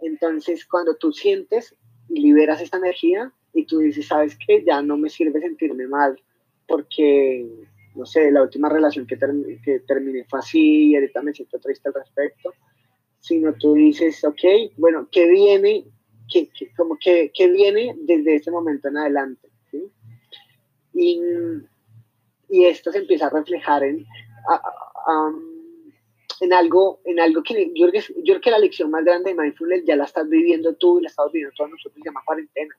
Entonces, 0.00 0.64
cuando 0.66 0.96
tú 0.96 1.12
sientes 1.12 1.76
y 2.08 2.20
liberas 2.20 2.60
esta 2.60 2.78
energía 2.78 3.32
y 3.52 3.66
tú 3.66 3.78
dices, 3.78 4.06
¿sabes 4.06 4.36
qué? 4.36 4.64
Ya 4.64 4.82
no 4.82 4.96
me 4.96 5.08
sirve 5.08 5.40
sentirme 5.40 5.86
mal 5.86 6.20
porque, 6.66 7.46
no 7.94 8.06
sé, 8.06 8.30
la 8.30 8.42
última 8.42 8.68
relación 8.68 9.06
que, 9.06 9.18
que 9.64 9.80
terminé 9.80 10.24
fue 10.28 10.40
así 10.40 10.90
y 10.90 10.94
ahorita 10.96 11.22
me 11.22 11.32
siento 11.32 11.58
triste 11.58 11.88
al 11.88 11.94
respecto, 11.94 12.52
sino 13.20 13.54
tú 13.54 13.74
dices, 13.74 14.22
ok, 14.24 14.72
bueno, 14.76 15.08
¿qué 15.10 15.28
viene? 15.28 15.84
¿Qué, 16.30 16.50
como 16.76 16.98
que, 16.98 17.30
¿qué 17.34 17.48
viene 17.48 17.94
desde 18.00 18.36
este 18.36 18.50
momento 18.50 18.88
en 18.88 18.98
adelante? 18.98 19.48
Y, 20.92 21.20
y, 22.48 22.64
esto 22.66 22.92
se 22.92 22.98
empieza 22.98 23.26
a 23.26 23.30
reflejar 23.30 23.82
en, 23.82 24.06
en, 26.40 26.52
algo, 26.52 27.00
en 27.04 27.18
algo 27.18 27.42
que 27.42 27.72
yo, 27.74 27.88
creo 27.90 28.40
que 28.40 28.50
la 28.50 28.58
lección 28.58 28.90
más 28.90 29.04
grande 29.04 29.30
de 29.30 29.40
mindfulness 29.40 29.84
ya 29.84 29.96
la 29.96 30.04
estás 30.04 30.28
viviendo 30.28 30.74
tú 30.74 31.00
y 31.00 31.02
la 31.02 31.08
estamos 31.08 31.32
viviendo 31.32 31.54
todos 31.56 31.70
nosotros, 31.70 31.94
se 32.00 32.08
llama 32.08 32.22
cuarentena. 32.24 32.76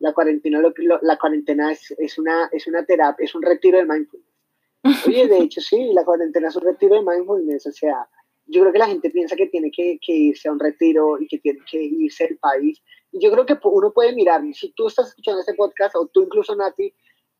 La 0.00 0.12
cuarentena, 0.12 0.60
lo, 0.60 0.72
la 1.02 1.18
cuarentena 1.18 1.72
es, 1.72 1.94
es, 1.98 2.18
una, 2.18 2.48
es 2.52 2.66
una 2.66 2.84
terapia, 2.84 3.24
es 3.24 3.34
un 3.34 3.42
retiro 3.42 3.78
de 3.78 3.84
mindfulness. 3.84 5.06
Oye, 5.06 5.28
de 5.28 5.38
hecho, 5.38 5.60
sí, 5.60 5.92
la 5.92 6.04
cuarentena 6.04 6.48
es 6.48 6.56
un 6.56 6.64
retiro 6.64 6.96
de 6.96 7.02
mindfulness, 7.02 7.66
o 7.66 7.72
sea, 7.72 8.08
yo 8.46 8.62
creo 8.62 8.72
que 8.72 8.78
la 8.78 8.88
gente 8.88 9.10
piensa 9.10 9.36
que 9.36 9.46
tiene 9.46 9.70
que, 9.70 9.98
que, 10.04 10.12
irse 10.12 10.48
a 10.48 10.52
un 10.52 10.58
retiro 10.58 11.20
y 11.20 11.28
que 11.28 11.38
tiene 11.38 11.60
que 11.70 11.80
irse 11.82 12.24
al 12.24 12.36
país. 12.38 12.82
Y 13.12 13.22
yo 13.22 13.30
creo 13.30 13.46
que 13.46 13.56
uno 13.62 13.92
puede 13.92 14.12
mirar, 14.12 14.42
si 14.54 14.72
tú 14.72 14.88
estás 14.88 15.08
escuchando 15.08 15.40
este 15.40 15.54
podcast 15.54 15.94
o 15.96 16.06
tú 16.06 16.22
incluso, 16.22 16.56
Nati, 16.56 16.92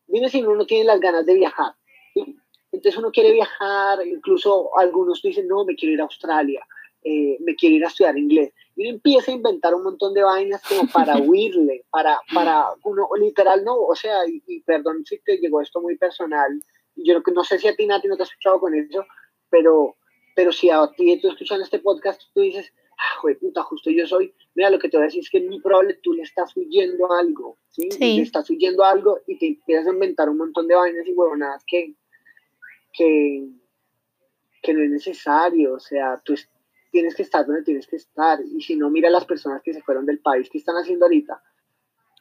dime 0.07 0.29
si 0.29 0.41
uno 0.41 0.55
no 0.55 0.65
tiene 0.65 0.85
las 0.85 0.99
ganas 0.99 1.25
de 1.25 1.33
viajar. 1.33 1.73
Entonces 2.71 2.97
uno 2.97 3.11
quiere 3.11 3.33
viajar, 3.33 4.05
incluso 4.05 4.77
algunos 4.77 5.21
dicen, 5.21 5.47
no, 5.47 5.65
me 5.65 5.75
quiero 5.75 5.93
ir 5.93 6.01
a 6.01 6.05
Australia, 6.05 6.65
eh, 7.03 7.37
me 7.41 7.55
quiero 7.55 7.75
ir 7.75 7.85
a 7.85 7.87
estudiar 7.87 8.17
inglés. 8.17 8.53
Y 8.81 8.89
empieza 8.89 9.31
a 9.31 9.35
inventar 9.35 9.73
un 9.75 9.83
montón 9.83 10.13
de 10.13 10.23
vainas 10.23 10.61
como 10.67 10.89
para 10.91 11.17
huirle, 11.17 11.85
para, 11.89 12.19
para 12.33 12.65
uno, 12.83 13.07
literal, 13.19 13.63
no, 13.63 13.75
o 13.77 13.95
sea, 13.95 14.19
y, 14.27 14.61
perdón 14.61 15.05
si 15.05 15.19
te 15.19 15.37
llegó 15.37 15.61
esto 15.61 15.81
muy 15.81 15.97
personal, 15.97 16.61
yo 16.95 17.21
no 17.33 17.43
sé 17.43 17.57
si 17.59 17.67
a 17.67 17.75
ti, 17.75 17.85
Nati, 17.85 18.07
no 18.07 18.17
te 18.17 18.23
has 18.23 18.29
escuchado 18.29 18.59
con 18.59 18.75
eso, 18.75 19.05
pero 19.49 19.95
pero 20.35 20.51
si 20.51 20.69
a 20.69 20.87
ti 20.95 21.19
tú 21.19 21.29
escuchando 21.29 21.63
este 21.63 21.79
podcast, 21.79 22.21
tú 22.33 22.41
dices, 22.41 22.73
ah, 22.97 23.19
güey, 23.21 23.35
puta, 23.35 23.63
justo 23.63 23.89
yo 23.89 24.07
soy, 24.07 24.33
mira, 24.55 24.69
lo 24.69 24.79
que 24.79 24.89
te 24.89 24.97
voy 24.97 25.03
a 25.03 25.07
decir 25.07 25.21
es 25.21 25.29
que 25.29 25.39
es 25.39 25.45
muy 25.45 25.59
probable 25.59 25.99
tú 26.01 26.13
le 26.13 26.23
estás 26.23 26.55
huyendo 26.55 27.11
algo, 27.11 27.57
¿sí? 27.69 27.89
Le 27.99 28.21
estás 28.21 28.49
huyendo 28.49 28.83
algo 28.83 29.19
y 29.27 29.37
te 29.37 29.47
empiezas 29.47 29.87
a 29.87 29.91
inventar 29.91 30.29
un 30.29 30.37
montón 30.37 30.67
de 30.67 30.75
vainas 30.75 31.05
y 31.07 31.13
huevonadas 31.13 31.63
que, 31.65 31.95
que, 32.93 33.47
que 34.61 34.73
no 34.73 34.83
es 34.83 34.89
necesario, 34.89 35.73
o 35.73 35.79
sea, 35.79 36.21
tú 36.23 36.33
tienes 36.91 37.15
que 37.15 37.23
estar 37.23 37.45
donde 37.45 37.63
tienes 37.63 37.87
que 37.87 37.95
estar, 37.95 38.39
y 38.41 38.61
si 38.61 38.75
no, 38.75 38.89
mira 38.89 39.07
a 39.07 39.11
las 39.11 39.25
personas 39.25 39.61
que 39.63 39.73
se 39.73 39.81
fueron 39.81 40.05
del 40.05 40.19
país, 40.19 40.49
¿qué 40.51 40.57
están 40.57 40.75
haciendo 40.75 41.05
ahorita? 41.05 41.41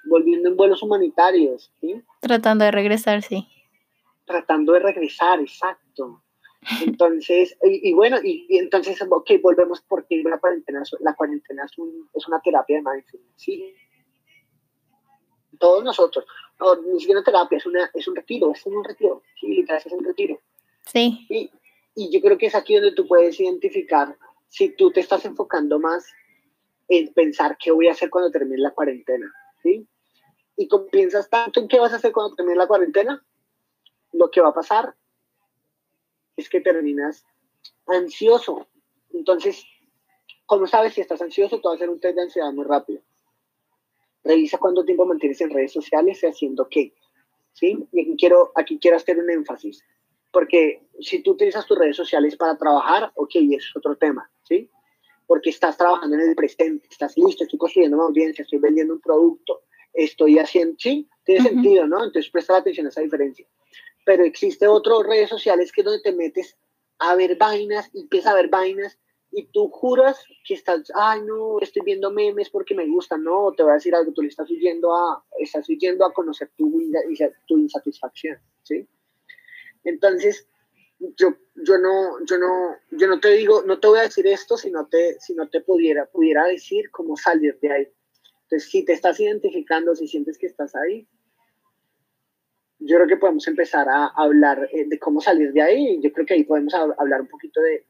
Volviendo 0.05 0.49
en 0.49 0.57
vuelos 0.57 0.83
humanitarios, 0.83 1.73
¿sí? 1.81 2.03
Tratando 2.21 2.65
de 2.65 2.71
regresar, 2.71 3.23
sí. 3.23 3.47
Tratando 4.25 4.73
de 4.73 4.79
regresar, 4.79 5.41
exacto. 5.41 6.23
Entonces, 6.83 7.57
y, 7.63 7.93
bueno, 7.93 8.19
y, 8.23 8.47
entonces, 8.59 9.01
ok, 9.03 9.31
volvemos 9.43 9.83
porque 9.83 10.23
la 10.25 10.39
cuarentena, 10.39 10.83
la 11.01 11.15
cuarentena 11.15 11.65
es, 11.65 11.73
es 12.15 12.29
una 12.29 12.41
terapia 12.41 12.77
de 12.77 12.83
mindfulness, 12.83 13.35
¿sí? 13.37 13.75
Todos 15.59 15.85
nosotros, 15.85 16.25
no, 16.59 16.77
ni 16.77 17.01
siquiera 17.01 17.23
terapia, 17.23 17.59
es, 17.59 17.67
una, 17.67 17.91
es 17.93 18.09
un 18.09 18.17
retiro, 18.17 18.53
es 18.53 18.65
un 18.65 18.83
retiro, 18.83 19.23
sí, 19.39 19.49
literal, 19.49 19.83
es 19.85 19.93
un 19.93 20.05
retiro. 20.05 20.41
Sí. 20.87 21.27
Y, 21.29 21.51
y 21.95 22.11
yo 22.11 22.21
creo 22.23 22.39
que 22.39 22.47
es 22.47 22.55
aquí 22.55 22.75
donde 22.75 22.93
tú 22.93 23.07
puedes 23.07 23.39
identificar 23.39 24.17
si 24.51 24.71
tú 24.77 24.91
te 24.91 25.01
estás 25.01 25.25
enfocando 25.25 25.79
más 25.79 26.07
en 26.89 27.13
pensar 27.15 27.57
qué 27.57 27.71
voy 27.71 27.87
a 27.87 27.93
hacer 27.93 28.11
cuando 28.11 28.31
termine 28.31 28.59
la 28.59 28.73
cuarentena, 28.73 29.33
¿sí? 29.63 29.87
Y 30.57 30.69
piensas 30.91 31.31
tanto 31.31 31.61
en 31.61 31.69
qué 31.69 31.79
vas 31.79 31.93
a 31.93 31.97
hacer 31.97 32.13
cuando 32.13 32.35
termine 32.35 32.59
la 32.59 32.67
cuarentena, 32.67 33.25
lo 34.13 34.31
que 34.31 34.41
va 34.41 34.49
a 34.49 34.55
pasar 34.55 34.95
es 36.37 36.49
que 36.49 36.61
terminas 36.61 37.25
ansioso. 37.87 38.67
Entonces, 39.13 39.65
como 40.47 40.67
sabes 40.67 40.95
si 40.95 41.01
estás 41.01 41.23
ansioso? 41.23 41.61
Te 41.61 41.69
va 41.69 41.75
a 41.75 41.77
hacer 41.77 41.89
un 41.89 42.01
test 42.01 42.17
de 42.17 42.23
ansiedad 42.23 42.53
muy 42.53 42.65
rápido. 42.65 43.01
Revisa 44.25 44.59
cuánto 44.59 44.85
tiempo 44.85 45.07
mantienes 45.07 45.41
en 45.41 45.51
redes 45.51 45.73
sociales 45.73 46.23
y 46.23 46.27
haciendo 46.27 46.69
qué. 46.69 46.93
¿Sí? 47.53 47.87
Y 47.93 48.01
aquí 48.03 48.17
quiero, 48.19 48.51
aquí 48.57 48.79
quiero 48.81 48.97
hacer 48.97 49.19
un 49.19 49.31
énfasis. 49.31 49.85
Porque 50.33 50.83
si 51.01 51.23
tú 51.23 51.33
utilizas 51.33 51.67
tus 51.67 51.79
redes 51.79 51.97
sociales 51.97 52.37
para 52.37 52.57
trabajar, 52.57 53.11
ok, 53.15 53.31
eso 53.35 53.69
es 53.71 53.77
otro 53.77 53.97
tema, 53.97 54.31
¿sí? 54.45 54.71
Porque 55.27 55.51
estás 55.51 55.77
trabajando 55.77 56.17
en 56.17 56.29
el 56.29 56.35
presente, 56.35 56.87
estás 56.91 57.17
listo, 57.17 57.45
estoy 57.45 57.59
construyendo 57.59 57.97
una 57.97 58.07
audiencia, 58.07 58.43
estoy 58.43 58.59
vendiendo 58.59 58.95
un 58.95 59.01
producto, 59.01 59.63
estoy 59.93 60.39
haciendo, 60.39 60.77
sí, 60.79 61.09
tiene 61.25 61.49
sentido, 61.49 61.87
¿no? 61.87 62.05
Entonces 62.05 62.31
presta 62.31 62.57
atención 62.57 62.87
a 62.87 62.91
esa 62.91 63.01
diferencia 63.01 63.47
pero 64.05 64.25
existe 64.25 64.67
otras 64.67 65.07
redes 65.07 65.29
sociales 65.29 65.73
que 65.73 65.83
es 65.83 65.85
donde 65.85 66.03
te 66.03 66.13
metes 66.13 66.57
a 66.99 67.15
ver 67.15 67.37
vainas 67.37 67.91
y 67.93 68.01
empiezas 68.01 68.33
a 68.33 68.35
ver 68.35 68.49
vainas 68.49 68.99
y 69.33 69.47
tú 69.47 69.69
juras 69.69 70.25
que 70.45 70.55
estás, 70.55 70.91
ay 70.95 71.21
no, 71.23 71.61
estoy 71.61 71.83
viendo 71.85 72.11
memes 72.11 72.51
porque 72.51 72.75
me 72.75 72.89
gustan, 72.89 73.23
no, 73.23 73.53
te 73.57 73.63
voy 73.63 73.71
a 73.71 73.75
decir 73.75 73.95
algo, 73.95 74.13
tú 74.13 74.23
le 74.23 74.29
estás 74.29 74.51
huyendo 74.51 74.95
a, 74.95 75.25
estás 75.39 75.69
huyendo 75.69 76.05
a 76.05 76.13
conocer 76.13 76.51
tu, 76.57 76.69
tu 77.47 77.59
insatisfacción, 77.59 78.39
¿sí? 78.65 78.87
Entonces, 79.85 80.49
yo, 81.17 81.37
yo, 81.55 81.79
no, 81.79 82.25
yo, 82.27 82.39
no, 82.39 82.77
yo 82.91 83.07
no 83.07 83.21
te 83.21 83.31
digo, 83.31 83.63
no 83.63 83.81
te 83.81 83.89
voy 83.89 84.01
a 84.01 84.03
decir 84.03 84.27
esto 84.27 84.57
si 84.57 84.71
no 84.71 84.87
te, 84.87 85.19
si 85.21 85.35
no 85.35 85.49
te 85.49 85.61
pudiera, 85.61 86.07
pudiera 86.07 86.47
decir 86.47 86.91
cómo 86.91 87.17
salir 87.17 87.59
de 87.61 87.73
ahí. 87.73 87.89
Entonces, 88.43 88.71
si 88.71 88.85
te 88.85 88.93
estás 88.93 89.19
identificando, 89.21 89.95
si 89.95 90.09
sientes 90.09 90.37
que 90.37 90.47
estás 90.47 90.75
ahí, 90.77 91.09
yo 92.81 92.97
creo 92.97 93.09
que 93.09 93.17
podemos 93.17 93.47
empezar 93.47 93.89
a 93.89 94.07
hablar 94.07 94.69
eh, 94.73 94.87
de 94.87 94.99
cómo 94.99 95.21
salir 95.21 95.53
de 95.53 95.63
ahí. 95.63 96.01
Yo 96.03 96.13
creo 96.13 96.27
que 96.27 96.35
ahí 96.35 96.45
podemos 96.45 96.75
hablar 96.75 97.21
un 97.21 97.29
poquito 97.29 97.61
de, 97.61 97.85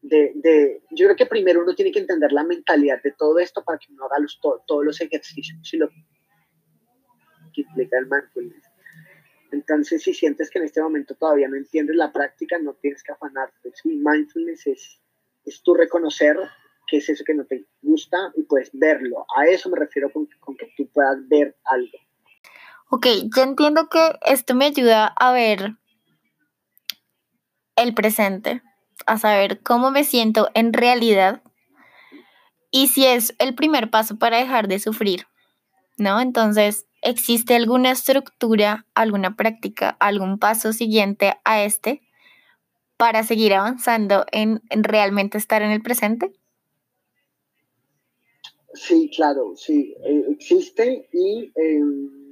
de, 0.00 0.32
de, 0.34 0.82
Yo 0.90 1.06
creo 1.06 1.16
que 1.16 1.26
primero 1.26 1.62
uno 1.62 1.74
tiene 1.74 1.92
que 1.92 1.98
entender 1.98 2.32
la 2.32 2.42
mentalidad 2.42 3.02
de 3.02 3.12
todo 3.12 3.38
esto 3.38 3.62
para 3.62 3.78
que 3.78 3.92
uno 3.92 4.04
haga 4.06 4.18
los, 4.18 4.40
todos 4.40 4.84
los 4.84 5.00
ejercicios 5.00 5.72
y 5.72 5.76
lo 5.76 5.88
que 5.88 7.62
implica 7.62 7.98
el 7.98 8.06
mindfulness. 8.06 8.65
Entonces, 9.52 10.02
si 10.02 10.14
sientes 10.14 10.50
que 10.50 10.58
en 10.58 10.64
este 10.64 10.82
momento 10.82 11.14
todavía 11.14 11.48
no 11.48 11.56
entiendes 11.56 11.96
la 11.96 12.12
práctica, 12.12 12.58
no 12.58 12.74
tienes 12.74 13.02
que 13.02 13.12
afanarte. 13.12 13.72
¿sí? 13.74 14.00
Mindfulness 14.02 14.66
es, 14.66 15.00
es 15.44 15.62
tú 15.62 15.74
reconocer 15.74 16.36
qué 16.86 16.98
es 16.98 17.08
eso 17.08 17.24
que 17.24 17.34
no 17.34 17.44
te 17.44 17.66
gusta 17.82 18.32
y 18.36 18.42
puedes 18.42 18.70
verlo. 18.72 19.26
A 19.36 19.46
eso 19.46 19.68
me 19.68 19.78
refiero 19.78 20.10
con, 20.12 20.26
que 20.26 20.72
tú 20.76 20.88
puedas 20.92 21.16
ver 21.28 21.56
algo. 21.64 21.98
Ok, 22.90 23.06
yo 23.34 23.42
entiendo 23.42 23.88
que 23.88 24.12
esto 24.22 24.54
me 24.54 24.66
ayuda 24.66 25.06
a 25.06 25.32
ver 25.32 25.76
el 27.74 27.94
presente, 27.94 28.62
a 29.06 29.18
saber 29.18 29.60
cómo 29.62 29.90
me 29.90 30.04
siento 30.04 30.48
en 30.54 30.72
realidad 30.72 31.42
y 32.70 32.88
si 32.88 33.06
es 33.06 33.34
el 33.38 33.54
primer 33.54 33.90
paso 33.90 34.18
para 34.18 34.38
dejar 34.38 34.68
de 34.68 34.78
sufrir, 34.78 35.26
¿no? 35.98 36.20
Entonces, 36.20 36.86
¿existe 37.06 37.54
alguna 37.54 37.90
estructura, 37.90 38.86
alguna 38.94 39.36
práctica, 39.36 39.96
algún 40.00 40.38
paso 40.38 40.72
siguiente 40.72 41.34
a 41.44 41.62
este 41.64 42.02
para 42.96 43.22
seguir 43.22 43.54
avanzando 43.54 44.24
en, 44.32 44.62
realmente 44.70 45.38
estar 45.38 45.62
en 45.62 45.70
el 45.70 45.82
presente? 45.82 46.32
Sí, 48.74 49.10
claro, 49.14 49.54
sí, 49.56 49.94
eh, 50.04 50.24
existe 50.30 51.08
y... 51.12 51.52
Em, 51.54 52.26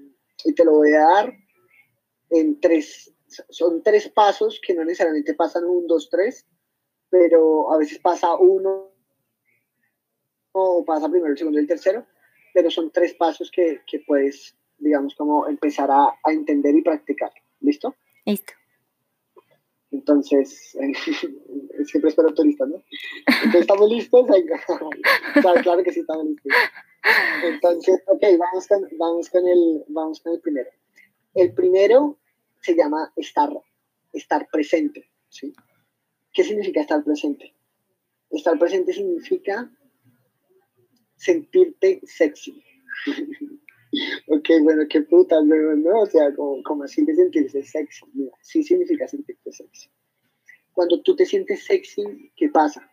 y 0.45 0.55
te 0.55 0.65
lo 0.65 0.73
voy 0.73 0.93
a 0.93 1.01
dar 1.01 1.35
en 2.31 2.61
tres, 2.61 3.13
son 3.49 3.83
tres 3.83 4.09
pasos 4.09 4.61
que 4.65 4.75
no 4.75 4.85
necesariamente 4.85 5.35
pasan 5.35 5.65
un, 5.65 5.87
dos, 5.87 6.09
tres, 6.11 6.47
pero 7.11 7.73
a 7.73 7.79
veces 7.79 7.99
pasa 7.99 8.35
uno 8.37 8.93
o 10.53 10.85
pasa 10.85 11.09
primero, 11.09 11.33
el 11.33 11.39
segundo 11.39 11.59
y 11.59 11.63
el 11.63 11.69
tercero, 11.69 12.07
pero 12.53 12.71
son 12.71 12.91
tres 12.91 13.15
pasos 13.15 13.51
que, 13.51 13.81
que 13.87 14.01
puedes, 14.01 14.57
digamos, 14.79 15.15
como 15.15 15.47
empezar 15.49 15.91
a, 15.91 16.19
a, 16.23 16.33
entender 16.33 16.75
y 16.75 16.83
practicar. 16.83 17.33
¿Listo? 17.61 17.95
Listo. 18.25 18.53
Entonces, 19.91 20.77
siempre 21.85 22.11
espero 22.11 22.35
tu 22.35 22.43
lista, 22.43 22.67
¿no? 22.67 22.83
Entonces, 23.27 23.61
¿estamos 23.61 23.89
listos? 23.89 24.27
claro, 25.41 25.61
claro 25.63 25.83
que 25.85 25.93
sí, 25.93 26.01
estamos 26.01 26.27
listos. 26.27 26.53
Entonces, 27.45 28.03
ok, 28.07 28.23
vamos 28.39 28.67
con, 28.67 28.89
vamos, 28.99 29.31
con 29.31 29.47
el, 29.47 29.85
vamos 29.89 30.21
con 30.21 30.35
el 30.35 30.41
primero. 30.41 30.71
El 31.35 31.53
primero 31.55 32.19
se 32.61 32.75
llama 32.75 33.13
estar, 33.17 33.51
estar 34.13 34.49
presente. 34.51 35.09
¿sí? 35.29 35.53
¿Qué 36.33 36.43
significa 36.43 36.81
estar 36.81 37.05
presente? 37.05 37.55
Estar 38.31 38.59
presente 38.59 38.93
significa 38.93 39.71
sentirte 41.17 42.01
sexy. 42.05 42.65
ok, 44.29 44.49
bueno, 44.63 44.83
qué 44.89 45.03
puta, 45.03 45.37
¿no? 45.43 46.01
O 46.01 46.07
sea, 46.07 46.35
como, 46.35 46.85
así 46.85 47.05
de 47.05 47.15
sentirse 47.15 47.63
sexy. 47.63 48.05
Mira, 48.15 48.33
sí 48.41 48.63
significa 48.63 49.09
sentirte 49.09 49.53
sexy. 49.53 49.89
Cuando 50.73 51.01
tú 51.03 51.15
te 51.15 51.27
sientes 51.27 51.65
sexy, 51.65 52.33
¿qué 52.37 52.49
pasa? 52.49 52.91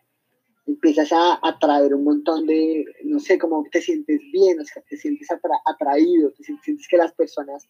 Empiezas 0.66 1.12
a 1.12 1.40
atraer 1.42 1.94
un 1.94 2.04
montón 2.04 2.46
de, 2.46 2.84
no 3.04 3.18
sé, 3.18 3.38
como 3.38 3.64
te 3.70 3.80
sientes 3.80 4.20
bien, 4.32 4.60
o 4.60 4.64
sea, 4.64 4.82
te 4.88 4.96
sientes 4.96 5.28
atraído, 5.64 6.30
te 6.32 6.44
sientes 6.44 6.86
que 6.88 6.96
las 6.96 7.12
personas 7.12 7.68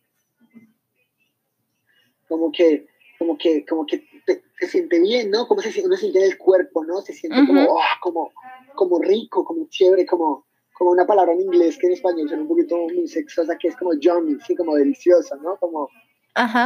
como 2.33 2.51
que, 2.51 2.87
como 3.19 3.37
que, 3.37 3.65
como 3.67 3.87
que 3.87 4.05
te, 4.27 4.43
siente 4.67 5.01
bien, 5.01 5.31
¿no? 5.31 5.47
Como 5.47 5.61
se, 5.61 5.85
uno 5.85 5.97
siente 5.97 6.19
en 6.19 6.25
el 6.33 6.39
cuerpo, 6.39 6.85
¿no? 6.85 7.03
Se 7.03 7.13
siente 7.13 7.47
como, 7.47 7.79
ah, 7.79 7.99
como, 8.01 8.33
como 8.75 8.99
rico, 9.01 9.45
como 9.45 9.69
chévere, 9.69 10.07
como, 10.07 10.47
como 10.73 10.91
una 10.91 11.07
palabra 11.07 11.33
en 11.33 11.41
inglés 11.41 11.79
que 11.79 11.87
en 11.87 11.93
español 11.95 12.29
suena 12.29 12.43
un 12.43 12.49
poquito 12.49 12.77
muy 12.77 13.07
sexosa, 13.07 13.57
que 13.59 13.69
es 13.69 13.77
como 13.77 13.95
yummy, 13.95 14.39
sí, 14.47 14.55
como 14.55 14.75
deliciosa, 14.75 15.37
¿no? 15.37 15.57
Como 15.59 15.89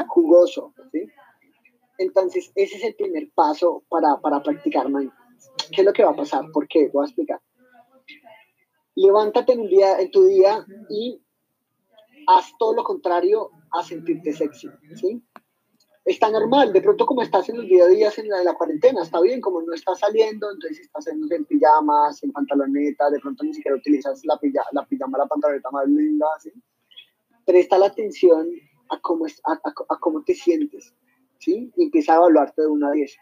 jugoso, 0.09 0.73
¿sí? 0.93 1.09
Entonces, 1.99 2.53
ese 2.55 2.77
es 2.77 2.85
el 2.85 2.95
primer 2.95 3.31
paso 3.35 3.83
para, 3.89 4.17
para 4.21 4.43
practicar 4.43 4.89
mindfulness. 4.89 5.51
¿Qué 5.73 5.81
es 5.81 5.85
lo 5.85 5.93
que 5.93 6.05
va 6.05 6.11
a 6.11 6.17
pasar? 6.17 6.45
¿Por 6.53 6.69
qué? 6.69 6.89
Voy 6.93 7.05
a 7.05 7.07
explicar. 7.07 7.41
Levántate 8.95 9.53
en, 9.53 9.61
un 9.61 9.69
día, 9.69 9.99
en 9.99 10.11
tu 10.11 10.27
día 10.27 10.65
y 10.89 11.23
haz 12.27 12.53
todo 12.59 12.75
lo 12.75 12.85
contrario 12.85 13.51
a 13.73 13.83
sentirte 13.83 14.33
sexy, 14.33 14.69
¿sí? 14.95 15.23
Está 16.07 16.31
normal, 16.31 16.73
de 16.73 16.81
pronto 16.81 17.05
como 17.05 17.23
estás 17.23 17.49
en 17.49 17.57
los 17.57 17.67
día 17.67 17.85
a 17.85 17.89
día 17.89 18.13
en 18.17 18.29
la, 18.29 18.45
la 18.45 18.55
cuarentena, 18.55 19.03
está 19.03 19.21
bien, 19.21 19.41
como 19.41 19.61
no 19.61 19.75
estás 19.75 19.99
saliendo, 19.99 20.49
entonces 20.53 20.79
estás 20.79 21.09
en, 21.09 21.21
en 21.29 21.45
pijamas, 21.45 22.23
en 22.23 22.31
pantaloneta, 22.31 23.11
de 23.11 23.19
pronto 23.19 23.43
ni 23.43 23.53
siquiera 23.53 23.77
utilizas 23.77 24.25
la, 24.25 24.39
pijama, 24.39 24.69
la 24.71 24.87
pijama, 24.87 25.19
la 25.19 25.27
pantaloneta 25.27 25.69
más 25.73 25.89
linda, 25.89 26.27
¿sí? 26.41 26.53
Presta 27.45 27.77
la 27.77 27.87
atención 27.87 28.49
a 28.89 29.01
cómo, 29.01 29.27
es, 29.27 29.41
a, 29.45 29.55
a, 29.55 29.99
cómo 29.99 30.23
te 30.23 30.35
sientes, 30.35 30.95
¿sí? 31.41 31.73
Y 31.77 31.85
empieza 31.85 32.13
a 32.13 32.17
evaluarte 32.17 32.63
de 32.63 32.69
1 32.69 32.87
a 32.87 32.93
10. 32.93 33.17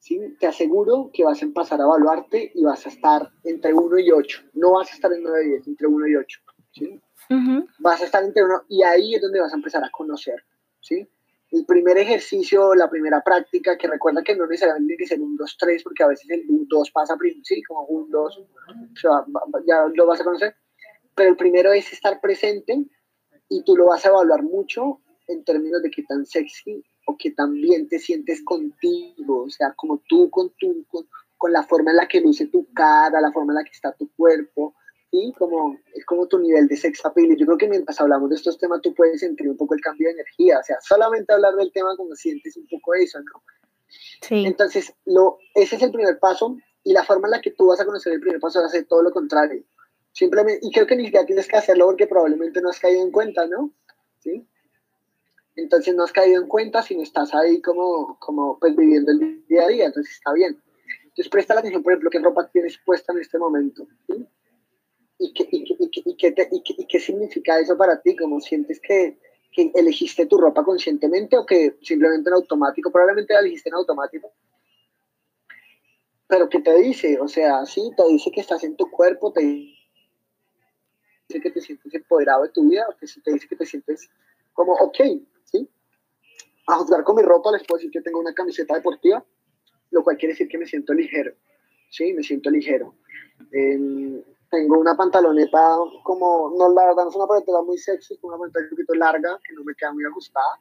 ¿Sí? 0.00 0.20
Te 0.38 0.46
aseguro 0.46 1.10
que 1.12 1.24
vas 1.24 1.42
a 1.42 1.44
empezar 1.44 1.80
a 1.80 1.84
evaluarte 1.84 2.52
y 2.54 2.62
vas 2.62 2.86
a 2.86 2.88
estar 2.88 3.30
entre 3.44 3.74
1 3.74 3.98
y 3.98 4.12
8. 4.12 4.42
No 4.54 4.74
vas 4.74 4.90
a 4.92 4.94
estar 4.94 5.12
en 5.12 5.22
9 5.24 5.44
y 5.44 5.48
10, 5.50 5.66
entre 5.66 5.86
1 5.88 6.06
y 6.06 6.16
8. 6.16 6.40
¿sí? 6.70 7.00
Vas 7.80 8.00
a 8.00 8.04
estar 8.04 8.22
entre 8.22 8.44
1 8.44 8.62
y 8.68 8.82
ahí 8.84 9.16
es 9.16 9.20
donde 9.20 9.40
vas 9.40 9.52
a 9.52 9.56
empezar 9.56 9.84
a 9.84 9.90
conocer. 9.90 10.42
¿sí? 10.80 11.08
El 11.50 11.64
primer 11.64 11.96
ejercicio, 11.96 12.74
la 12.74 12.90
primera 12.90 13.22
práctica, 13.22 13.78
que 13.78 13.88
recuerda 13.88 14.22
que 14.22 14.36
no 14.36 14.46
necesariamente 14.46 14.88
tiene 14.88 14.98
que 14.98 15.06
ser 15.06 15.20
un 15.20 15.36
2, 15.36 15.56
3, 15.58 15.82
porque 15.82 16.02
a 16.02 16.08
veces 16.08 16.28
el 16.30 16.44
2 16.46 16.90
pasa 16.90 17.16
primero, 17.16 17.40
sí, 17.42 17.62
como 17.62 17.84
un 17.86 18.10
2, 18.10 18.46
ya 19.66 19.86
lo 19.94 20.06
vas 20.06 20.20
a 20.20 20.24
conocer, 20.24 20.54
pero 21.14 21.30
el 21.30 21.36
primero 21.36 21.72
es 21.72 21.92
estar 21.92 22.20
presente 22.20 22.84
y 23.48 23.64
tú 23.64 23.76
lo 23.76 23.86
vas 23.86 24.04
a 24.04 24.10
evaluar 24.10 24.42
mucho 24.42 25.00
en 25.26 25.42
términos 25.44 25.82
de 25.82 25.90
qué 25.90 26.02
tan 26.02 26.26
sexy 26.26 26.84
o 27.06 27.16
qué 27.16 27.30
tan 27.30 27.54
bien 27.54 27.88
te 27.88 27.98
sientes 27.98 28.42
contigo, 28.44 29.44
o 29.44 29.50
sea, 29.50 29.72
como 29.74 30.02
tú 30.06 30.28
con, 30.30 30.50
tu, 30.58 30.84
con, 30.88 31.08
con 31.38 31.52
la 31.52 31.62
forma 31.62 31.90
en 31.90 31.96
la 31.96 32.08
que 32.08 32.20
luce 32.20 32.46
tu 32.48 32.70
cara, 32.74 33.20
la 33.20 33.32
forma 33.32 33.52
en 33.52 33.56
la 33.56 33.64
que 33.64 33.72
está 33.72 33.92
tu 33.92 34.10
cuerpo, 34.14 34.74
¿sí? 35.10 35.32
Como, 35.38 35.78
es 35.94 36.04
como 36.04 36.26
tu 36.26 36.38
nivel 36.38 36.66
de 36.68 36.76
sex 36.76 37.04
appeal. 37.04 37.32
Y 37.32 37.36
yo 37.36 37.46
creo 37.46 37.58
que 37.58 37.68
mientras 37.68 38.00
hablamos 38.00 38.30
de 38.30 38.36
estos 38.36 38.58
temas, 38.58 38.80
tú 38.82 38.94
puedes 38.94 39.20
sentir 39.20 39.48
un 39.48 39.56
poco 39.56 39.74
el 39.74 39.80
cambio 39.80 40.08
de 40.08 40.14
energía. 40.14 40.58
O 40.58 40.62
sea, 40.62 40.76
solamente 40.80 41.32
hablar 41.32 41.54
del 41.56 41.72
tema 41.72 41.96
como 41.96 42.14
sientes 42.14 42.56
un 42.56 42.66
poco 42.66 42.94
eso, 42.94 43.18
¿no? 43.20 43.42
Sí. 44.22 44.44
Entonces, 44.46 44.92
lo, 45.06 45.38
ese 45.54 45.76
es 45.76 45.82
el 45.82 45.92
primer 45.92 46.18
paso. 46.18 46.56
Y 46.84 46.92
la 46.92 47.04
forma 47.04 47.28
en 47.28 47.32
la 47.32 47.40
que 47.40 47.50
tú 47.50 47.66
vas 47.66 47.80
a 47.80 47.84
conocer 47.84 48.12
el 48.12 48.20
primer 48.20 48.40
paso 48.40 48.60
es 48.60 48.66
hacer 48.66 48.86
todo 48.86 49.02
lo 49.02 49.10
contrario. 49.10 49.62
Simplemente, 50.12 50.60
y 50.66 50.72
creo 50.72 50.86
que 50.86 50.96
ni 50.96 51.04
siquiera 51.04 51.26
tienes 51.26 51.46
que 51.46 51.56
hacerlo 51.56 51.86
porque 51.86 52.06
probablemente 52.06 52.60
no 52.60 52.70
has 52.70 52.80
caído 52.80 53.02
en 53.02 53.10
cuenta, 53.10 53.46
¿no? 53.46 53.72
¿Sí? 54.18 54.46
Entonces 55.54 55.94
no 55.94 56.04
has 56.04 56.12
caído 56.12 56.40
en 56.40 56.48
cuenta, 56.48 56.82
sino 56.82 57.02
estás 57.02 57.34
ahí 57.34 57.60
como, 57.60 58.16
como 58.20 58.58
pues 58.58 58.76
viviendo 58.76 59.10
el 59.10 59.44
día 59.46 59.64
a 59.64 59.68
día, 59.68 59.86
entonces 59.86 60.14
está 60.14 60.32
bien. 60.32 60.60
Entonces 61.02 61.28
presta 61.28 61.54
la 61.54 61.60
atención, 61.60 61.82
por 61.82 61.92
ejemplo, 61.92 62.10
qué 62.10 62.20
ropa 62.20 62.48
tienes 62.48 62.78
puesta 62.84 63.12
en 63.12 63.20
este 63.20 63.38
momento. 63.38 63.86
¿sí? 64.06 64.26
¿Y 65.18 65.32
qué, 65.32 67.00
significa 67.00 67.58
eso 67.58 67.76
para 67.76 68.00
ti? 68.00 68.14
¿Cómo 68.14 68.40
sientes 68.40 68.80
que, 68.80 69.18
que, 69.50 69.72
elegiste 69.74 70.26
tu 70.26 70.38
ropa 70.38 70.62
conscientemente 70.62 71.36
o 71.36 71.44
que 71.44 71.76
simplemente 71.82 72.30
en 72.30 72.34
automático? 72.34 72.92
Probablemente 72.92 73.34
la 73.34 73.40
elegiste 73.40 73.68
en 73.68 73.74
automático. 73.74 74.32
Pero 76.28 76.48
¿qué 76.48 76.60
te 76.60 76.74
dice? 76.76 77.18
O 77.20 77.26
sea, 77.26 77.66
sí, 77.66 77.90
te 77.96 78.06
dice 78.06 78.30
que 78.30 78.40
estás 78.40 78.62
en 78.62 78.76
tu 78.76 78.88
cuerpo, 78.90 79.32
te 79.32 79.40
dice 79.40 79.76
que 81.42 81.50
te 81.50 81.60
sientes 81.60 81.92
empoderado 81.92 82.44
de 82.44 82.50
tu 82.50 82.68
vida, 82.68 82.86
o 82.88 82.92
te, 82.94 83.06
te 83.06 83.32
dice 83.32 83.48
que 83.48 83.56
te 83.56 83.66
sientes 83.66 84.08
como, 84.52 84.74
ok, 84.74 84.98
¿sí? 85.44 85.68
A 86.68 86.74
juzgar 86.76 87.02
con 87.02 87.16
mi 87.16 87.22
ropa 87.22 87.50
les 87.50 87.64
puedo 87.64 87.78
decir 87.78 87.90
que 87.90 88.02
tengo 88.02 88.20
una 88.20 88.34
camiseta 88.34 88.74
deportiva, 88.74 89.24
lo 89.90 90.04
cual 90.04 90.16
quiere 90.16 90.34
decir 90.34 90.48
que 90.48 90.58
me 90.58 90.66
siento 90.66 90.94
ligero, 90.94 91.34
¿sí? 91.90 92.12
Me 92.12 92.22
siento 92.22 92.50
ligero. 92.50 92.94
Eh, 93.52 94.22
tengo 94.50 94.78
una 94.78 94.96
pantaloneta 94.96 95.76
como, 96.02 96.52
no, 96.56 96.72
la 96.72 96.86
verdad 96.86 97.04
no 97.04 97.10
es 97.10 97.16
una 97.16 97.26
pantaloneta 97.26 97.66
muy 97.66 97.78
sexy, 97.78 98.14
es 98.14 98.20
una 98.22 98.38
pantaloneta 98.38 98.72
un 98.72 98.76
poquito 98.76 98.94
larga, 98.94 99.38
que 99.46 99.54
no 99.54 99.64
me 99.64 99.74
queda 99.74 99.92
muy 99.92 100.04
ajustada. 100.04 100.60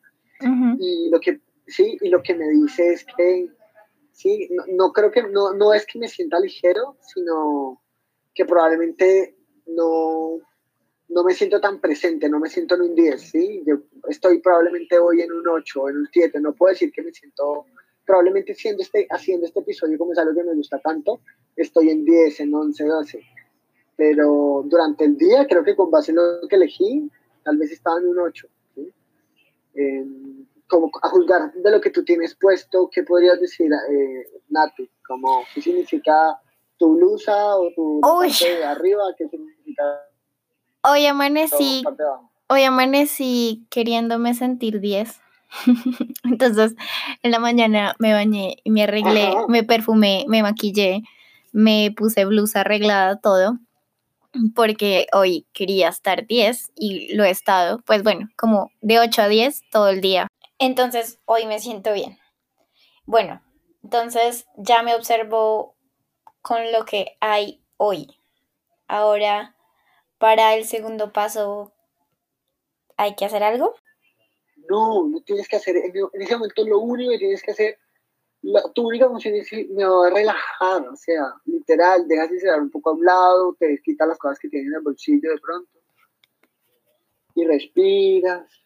Y 0.80 1.10
lo 1.10 1.19
que, 1.19 1.41
sí, 1.65 1.97
y 2.02 2.10
lo 2.10 2.21
que 2.21 2.36
me 2.36 2.47
dice 2.50 2.93
es 2.93 3.06
que, 3.17 3.50
sí, 4.12 4.50
no, 4.73 4.91
creo 4.91 5.12
que, 5.12 5.23
no, 5.23 5.54
no 5.54 5.73
es 5.73 5.86
que 5.86 6.00
me 6.00 6.08
sienta 6.08 6.39
ligero, 6.39 6.97
sino 7.02 7.82
que 8.34 8.45
probablemente 8.45 9.36
no, 9.67 10.39
no 11.10 11.23
me 11.23 11.34
siento 11.34 11.60
tan 11.60 11.80
presente, 11.80 12.30
no 12.30 12.39
me 12.39 12.50
siento 12.50 12.76
en 12.76 12.82
un 12.82 12.95
10, 12.95 13.21
¿sí? 13.21 13.63
Yo 13.65 13.78
estoy 14.10 14.39
probablemente 14.39 15.00
hoy 15.00 15.21
en 15.21 15.32
un 15.32 15.47
8, 15.47 15.89
en 15.89 15.97
un 15.97 16.10
7, 16.12 16.39
no 16.39 16.54
puedo 16.54 16.73
decir 16.73 16.91
que 16.91 17.02
me 17.02 17.12
siento, 17.12 17.65
probablemente 18.06 18.54
siendo 18.54 18.84
este, 18.84 19.08
haciendo 19.10 19.47
este 19.47 19.62
episodio 19.62 19.97
como 19.97 20.12
es 20.12 20.19
algo 20.19 20.36
que 20.36 20.43
me 20.43 20.54
gusta 20.54 20.78
tanto, 20.80 21.21
estoy 21.56 21.89
en 21.89 22.06
10, 22.06 22.41
en 22.41 22.54
11, 22.54 22.84
12 22.84 23.37
pero 23.98 24.64
durante 24.66 25.04
el 25.04 25.18
día 25.18 25.46
creo 25.48 25.64
que 25.64 25.76
con 25.76 25.90
base 25.90 26.12
en 26.12 26.18
lo 26.18 26.48
que 26.48 26.56
elegí, 26.56 27.12
tal 27.44 27.58
vez 27.58 27.72
estaba 27.72 27.98
en 28.00 28.08
un 28.08 28.20
8. 28.20 28.48
como 30.68 30.92
a 31.02 31.10
juzgar 31.10 31.52
de 31.54 31.72
lo 31.72 31.82
que 31.82 31.90
tú 31.90 32.04
tienes 32.06 32.36
puesto, 32.36 32.90
¿qué 32.94 33.04
podrías 33.04 33.42
decir, 33.42 33.72
eh, 33.74 34.28
Nati? 34.50 34.90
Como, 35.06 35.44
¿Qué 35.54 35.62
significa 35.62 36.40
tu 36.78 36.96
blusa 36.96 37.58
o 37.58 37.72
tu 37.76 38.00
parte 38.02 38.58
de 38.58 38.64
arriba? 38.64 39.04
¿Qué 39.18 39.28
significa? 39.28 39.84
Hoy 40.84 41.06
amanecí, 41.06 41.84
hoy 42.50 42.64
amanecí 42.64 43.66
queriéndome 43.70 44.36
sentir 44.36 44.80
10. 44.80 45.22
Entonces, 46.26 46.76
en 47.24 47.32
la 47.32 47.40
mañana 47.40 47.96
me 47.98 48.14
bañé 48.14 48.58
y 48.64 48.70
me 48.70 48.84
arreglé, 48.84 49.32
me 49.48 49.64
perfumé, 49.64 50.26
me 50.28 50.44
maquillé, 50.44 51.02
me 51.52 51.94
puse 51.96 52.26
blusa 52.26 52.62
arreglada, 52.62 53.20
todo 53.20 53.58
porque 54.56 55.08
hoy 55.13 55.45
quería 55.54 55.89
estar 55.89 56.26
10 56.26 56.71
y 56.76 57.13
lo 57.15 57.23
he 57.23 57.30
estado, 57.30 57.80
pues 57.86 58.04
bueno, 58.04 58.30
como 58.38 58.71
de 58.82 59.00
8 59.00 59.23
a 59.23 59.28
10 59.28 59.62
todo 59.71 59.89
el 59.89 60.02
día. 60.02 60.28
Entonces, 60.60 61.19
hoy 61.26 61.45
me 61.45 61.60
siento 61.60 61.93
bien. 61.93 62.17
Bueno, 63.06 63.41
entonces 63.84 64.47
ya 64.58 64.82
me 64.84 64.95
observo 64.95 65.76
con 66.41 66.71
lo 66.71 66.86
que 66.86 67.17
hay 67.19 67.62
hoy. 67.78 68.19
Ahora, 68.88 69.56
para 70.17 70.56
el 70.56 70.65
segundo 70.65 71.13
paso, 71.13 71.73
¿hay 72.95 73.15
que 73.15 73.26
hacer 73.26 73.43
algo? 73.43 73.76
No, 74.69 75.08
no 75.08 75.21
tienes 75.21 75.47
que 75.47 75.58
hacer, 75.58 75.76
en 75.78 76.21
ese 76.21 76.36
momento 76.36 76.65
lo 76.65 76.80
único 76.80 77.12
que 77.12 77.19
tienes 77.19 77.41
que 77.41 77.52
hacer 77.52 77.80
la, 78.48 78.64
tu 78.74 78.88
única 78.88 79.10
función 79.10 79.36
es 79.36 79.52
a 79.52 80.10
relajar, 80.10 80.88
o 80.88 80.96
sea, 80.96 81.34
literal, 81.46 82.08
dejas 82.08 82.32
de 82.32 82.40
cerrar 82.40 82.62
un 82.62 82.72
poco 82.72 82.92
a 82.92 82.94
un 82.94 83.04
lado, 83.04 83.56
te 83.60 83.82
quitas 83.84 84.08
las 84.08 84.18
cosas 84.18 84.40
que 84.40 84.48
tienes 84.48 84.70
en 84.70 84.76
el 84.76 84.84
bolsillo 84.84 85.32
de 85.32 85.40
pronto 85.40 85.78
y 87.38 87.46
respiras. 87.46 88.66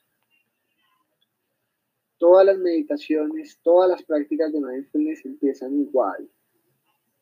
Todas 2.18 2.46
las 2.46 2.58
meditaciones, 2.58 3.60
todas 3.64 3.90
las 3.90 4.04
prácticas 4.04 4.54
de 4.54 4.62
mindfulness 4.62 5.26
empiezan 5.26 5.78
igual, 5.80 6.30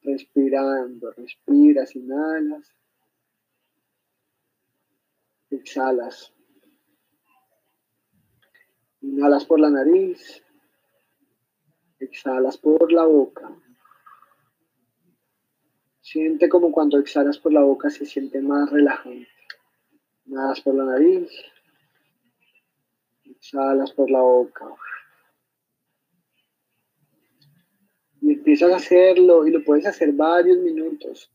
respirando, 0.03 1.11
respiras, 1.11 1.95
inhalas, 1.95 2.75
exhalas. 5.49 6.33
Inhalas 9.01 9.45
por 9.45 9.61
la 9.61 9.69
nariz, 9.69 10.43
Exhalas 11.99 12.57
por 12.57 12.91
la 12.91 13.05
boca. 13.05 13.49
Siente 16.01 16.49
como 16.49 16.71
cuando 16.71 16.97
exhalas 16.97 17.37
por 17.37 17.53
la 17.53 17.61
boca 17.61 17.89
se 17.89 18.05
siente 18.05 18.41
más 18.41 18.71
relajante. 18.71 19.27
Inhalas 20.25 20.61
por 20.61 20.75
la 20.75 20.85
nariz. 20.85 21.29
Exhalas 23.25 23.91
por 23.91 24.09
la 24.09 24.21
boca. 24.21 24.65
Y 28.21 28.33
empiezas 28.33 28.71
a 28.71 28.77
hacerlo 28.77 29.47
y 29.47 29.51
lo 29.51 29.63
puedes 29.63 29.85
hacer 29.85 30.11
varios 30.13 30.57
minutos. 30.59 31.31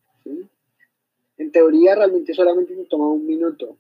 En 1.37 1.51
teoría 1.51 1.95
realmente 1.95 2.33
solamente 2.33 2.75
te 2.75 2.85
toma 2.85 3.09
un 3.09 3.27
minuto, 3.27 3.77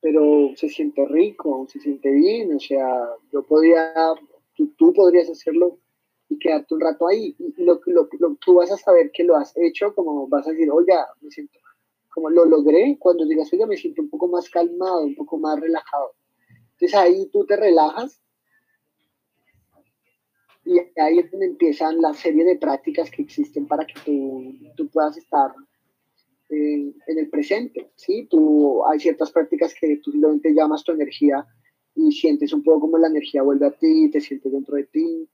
pero 0.00 0.52
se 0.54 0.68
siente 0.68 1.04
rico, 1.06 1.66
se 1.68 1.80
siente 1.80 2.10
bien, 2.12 2.54
o 2.54 2.60
sea, 2.60 3.10
yo 3.32 3.42
podía, 3.42 3.92
tú, 4.76 4.92
podrías 4.92 5.28
hacerlo 5.30 5.78
y 6.28 6.38
quedarte 6.38 6.74
un 6.74 6.80
rato 6.80 7.06
ahí. 7.06 7.34
Y 7.38 7.62
lo, 7.62 7.80
lo, 7.86 8.08
tú 8.36 8.54
vas 8.54 8.70
a 8.70 8.76
saber 8.76 9.10
que 9.12 9.24
lo 9.24 9.36
has 9.36 9.56
hecho, 9.56 9.94
como 9.94 10.28
vas 10.28 10.46
a 10.46 10.50
decir, 10.50 10.70
oiga, 10.70 11.06
me 11.20 11.30
siento, 11.30 11.58
como 12.08 12.30
lo 12.30 12.44
logré, 12.44 12.96
cuando 12.98 13.24
digas, 13.24 13.52
oiga, 13.52 13.66
me 13.66 13.76
siento 13.76 14.02
un 14.02 14.10
poco 14.10 14.28
más 14.28 14.48
calmado, 14.50 15.04
un 15.04 15.14
poco 15.14 15.38
más 15.38 15.58
relajado. 15.60 16.14
Entonces 16.72 16.94
ahí 16.94 17.26
tú 17.32 17.44
te 17.44 17.56
relajas 17.56 18.20
y 20.64 20.78
ahí 21.00 21.18
es 21.18 21.30
donde 21.30 21.46
empiezan 21.46 22.00
la 22.00 22.12
serie 22.12 22.44
de 22.44 22.56
prácticas 22.56 23.10
que 23.10 23.22
existen 23.22 23.66
para 23.66 23.86
que 23.86 23.94
tú, 24.04 24.54
tú 24.76 24.88
puedas 24.88 25.16
estar 25.16 25.52
en, 26.50 26.94
en 27.06 27.18
el 27.18 27.30
presente, 27.30 27.90
¿sí? 27.96 28.26
Tú, 28.30 28.84
hay 28.86 29.00
ciertas 29.00 29.30
prácticas 29.30 29.74
que 29.74 29.96
tú 29.98 30.12
simplemente 30.12 30.52
llamas 30.52 30.84
tu 30.84 30.92
energía 30.92 31.46
y 31.98 32.12
sientes 32.12 32.52
un 32.52 32.62
poco 32.62 32.82
como 32.82 32.98
la 32.98 33.08
energía 33.08 33.42
vuelve 33.42 33.66
a 33.66 33.72
ti, 33.72 34.08
te 34.08 34.20
sientes 34.20 34.52
dentro 34.52 34.76
de 34.76 34.84
ti, 34.84 35.28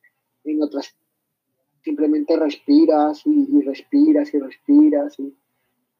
en 0.44 0.62
otras 0.62 0.96
simplemente 1.82 2.36
respiras 2.36 3.22
y, 3.26 3.60
respiras 3.60 4.32
y 4.32 4.38
respiras. 4.38 5.16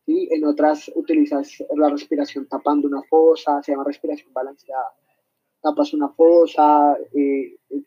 Y, 0.07 0.35
En 0.35 0.45
otras 0.45 0.91
utilizas 0.95 1.63
la 1.77 1.91
respiración 1.91 2.47
tapando 2.47 2.89
una 2.89 3.03
fosa, 3.03 3.63
se 3.63 3.73
llama 3.73 3.85
respiración 3.85 4.33
balanceada. 4.33 4.95
Tapas 5.61 5.93
una 5.93 6.09
fosa, 6.09 6.97
eh, 7.15 7.57
eh, 7.71 7.83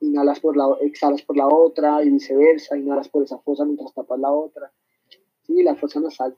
inhalas 0.00 0.40
por 0.40 0.56
la, 0.56 0.66
exhalas 0.80 1.22
por 1.22 1.36
la 1.36 1.46
otra 1.46 2.02
y 2.04 2.10
viceversa, 2.10 2.76
inhalas 2.76 3.08
por 3.08 3.22
esa 3.24 3.38
fosa 3.38 3.64
mientras 3.64 3.92
tapas 3.92 4.18
la 4.18 4.30
otra. 4.30 4.72
¿sí? 5.42 5.62
La 5.62 5.74
fosa 5.74 6.00
nasal. 6.00 6.36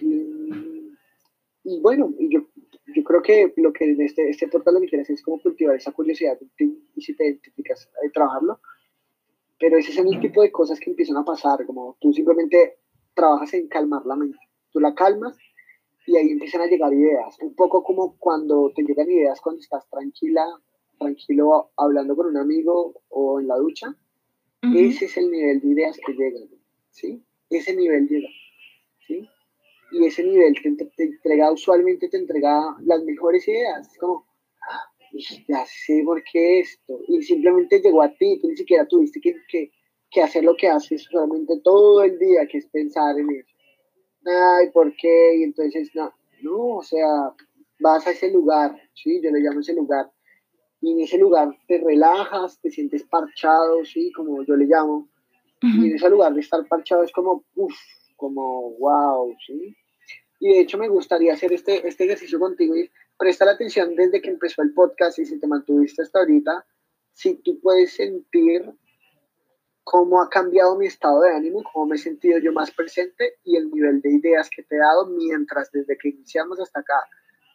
Y, 0.00 0.92
y 1.64 1.80
bueno, 1.80 2.12
yo 2.18 2.46
yo 2.94 3.02
creo 3.02 3.22
que 3.22 3.52
lo 3.56 3.72
que 3.72 3.84
en 3.84 4.00
este, 4.00 4.30
este 4.30 4.48
portal 4.48 4.74
lo 4.74 4.80
que 4.80 4.88
quieres 4.88 5.10
es 5.10 5.22
como 5.22 5.40
cultivar 5.40 5.76
esa 5.76 5.92
curiosidad 5.92 6.38
y 6.58 7.00
si 7.00 7.14
te 7.14 7.26
identificas, 7.26 7.90
de 8.02 8.10
trabajarlo. 8.10 8.60
Pero 9.58 9.78
ese 9.78 9.90
es 9.90 9.98
el 9.98 10.20
tipo 10.20 10.42
de 10.42 10.52
cosas 10.52 10.78
que 10.78 10.90
empiezan 10.90 11.16
a 11.16 11.24
pasar, 11.24 11.64
como 11.66 11.96
tú 12.00 12.12
simplemente 12.12 12.78
trabajas 13.14 13.54
en 13.54 13.68
calmar 13.68 14.04
la 14.04 14.16
mente. 14.16 14.38
Tú 14.70 14.80
la 14.80 14.94
calmas 14.94 15.36
y 16.06 16.16
ahí 16.16 16.30
empiezan 16.30 16.60
a 16.60 16.66
llegar 16.66 16.92
ideas. 16.92 17.36
Un 17.40 17.54
poco 17.54 17.82
como 17.82 18.16
cuando 18.18 18.70
te 18.74 18.82
llegan 18.82 19.10
ideas 19.10 19.40
cuando 19.40 19.60
estás 19.60 19.88
tranquila, 19.88 20.44
tranquilo 20.98 21.70
hablando 21.76 22.14
con 22.14 22.26
un 22.26 22.36
amigo 22.36 23.02
o 23.08 23.40
en 23.40 23.48
la 23.48 23.56
ducha. 23.56 23.96
Ese 24.62 25.04
es 25.04 25.16
el 25.16 25.30
nivel 25.30 25.60
de 25.60 25.68
ideas 25.68 25.96
que 26.04 26.12
llegan, 26.12 26.48
¿sí? 26.90 27.22
Ese 27.50 27.76
nivel 27.76 28.08
llega. 28.08 28.28
Y 29.98 30.06
ese 30.06 30.24
nivel 30.24 30.54
te, 30.62 31.02
entrega, 31.02 31.52
usualmente 31.52 32.08
te 32.08 32.18
entrega 32.18 32.76
las 32.84 33.02
mejores 33.04 33.46
ideas. 33.48 33.90
Es 33.90 33.98
como, 33.98 34.26
ah, 34.68 34.92
ya 35.48 35.64
sé 35.66 36.02
por 36.04 36.22
qué 36.30 36.60
esto. 36.60 37.00
Y 37.08 37.22
simplemente 37.22 37.80
llegó 37.80 38.02
a 38.02 38.12
ti, 38.12 38.38
tú 38.40 38.48
ni 38.48 38.56
siquiera 38.56 38.86
tuviste 38.86 39.20
que, 39.20 39.34
que, 39.48 39.70
que 40.10 40.22
hacer 40.22 40.44
lo 40.44 40.56
que 40.56 40.68
haces 40.68 41.04
solamente 41.10 41.60
todo 41.62 42.02
el 42.02 42.18
día, 42.18 42.46
que 42.50 42.58
es 42.58 42.66
pensar 42.66 43.18
en 43.18 43.30
eso. 43.30 43.48
Ay, 44.26 44.70
¿por 44.72 44.94
qué? 44.96 45.36
Y 45.38 45.44
entonces, 45.44 45.90
no, 45.94 46.12
no, 46.42 46.76
o 46.76 46.82
sea, 46.82 47.32
vas 47.78 48.06
a 48.06 48.10
ese 48.10 48.30
lugar, 48.30 48.76
¿sí? 48.94 49.20
Yo 49.22 49.30
le 49.30 49.40
llamo 49.40 49.60
ese 49.60 49.74
lugar. 49.74 50.10
Y 50.80 50.92
en 50.92 51.00
ese 51.00 51.18
lugar 51.18 51.56
te 51.68 51.78
relajas, 51.78 52.60
te 52.60 52.70
sientes 52.70 53.04
parchado, 53.04 53.84
¿sí? 53.84 54.12
Como 54.12 54.42
yo 54.44 54.56
le 54.56 54.66
llamo. 54.66 55.08
Y 55.62 55.86
en 55.88 55.94
ese 55.94 56.10
lugar 56.10 56.34
de 56.34 56.40
estar 56.40 56.66
parchado 56.68 57.02
es 57.02 57.12
como, 57.12 57.44
uff, 57.54 57.74
como 58.16 58.72
wow, 58.78 59.34
¿sí? 59.46 59.74
Y 60.38 60.52
de 60.52 60.60
hecho 60.60 60.78
me 60.78 60.88
gustaría 60.88 61.32
hacer 61.32 61.52
este, 61.52 61.86
este 61.86 62.04
ejercicio 62.04 62.38
contigo 62.38 62.76
y 62.76 62.90
presta 63.18 63.44
la 63.44 63.52
atención 63.52 63.94
desde 63.96 64.20
que 64.20 64.30
empezó 64.30 64.62
el 64.62 64.74
podcast 64.74 65.18
y 65.18 65.26
si 65.26 65.38
te 65.38 65.46
mantuviste 65.46 66.02
hasta 66.02 66.18
ahorita, 66.18 66.66
si 67.12 67.36
tú 67.36 67.58
puedes 67.60 67.94
sentir 67.94 68.70
cómo 69.82 70.20
ha 70.20 70.28
cambiado 70.28 70.76
mi 70.76 70.86
estado 70.86 71.22
de 71.22 71.32
ánimo, 71.32 71.62
cómo 71.72 71.86
me 71.86 71.96
he 71.96 71.98
sentido 71.98 72.38
yo 72.38 72.52
más 72.52 72.70
presente 72.72 73.34
y 73.44 73.56
el 73.56 73.70
nivel 73.70 74.00
de 74.00 74.14
ideas 74.14 74.50
que 74.50 74.64
te 74.64 74.74
he 74.74 74.78
dado 74.78 75.06
mientras, 75.06 75.70
desde 75.70 75.96
que 75.96 76.08
iniciamos 76.08 76.60
hasta 76.60 76.80
acá. 76.80 77.00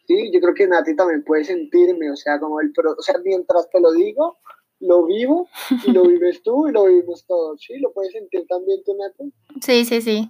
Sí, 0.08 0.32
yo 0.34 0.39
creo 0.39 0.54
que 0.54 0.65
Nati 0.65 0.96
también 0.96 1.24
puede 1.24 1.44
sentirme, 1.44 2.10
o 2.10 2.15
sea, 2.15 2.39
como 2.39 2.62
el, 2.62 2.72
o 2.98 3.02
sea, 3.02 3.15
mientras 3.24 3.70
te 3.70 3.82
lo 3.82 3.91
digo, 3.91 4.38
lo 4.80 5.06
vivo 5.06 5.50
y 5.86 5.91
lo 5.91 6.04
vives 6.08 6.41
tú 6.41 6.70
y 6.70 6.72
lo 6.72 6.86
vivimos 6.86 7.26
todos, 7.28 7.62
¿sí? 7.62 7.78
¿Lo 7.80 7.91
puedes 7.91 8.13
sentir 8.13 8.46
también 8.48 8.82
tú, 8.84 8.96
Nati? 8.98 9.34
Sí, 9.62 9.86
sí, 9.86 10.02
sí. 10.02 10.30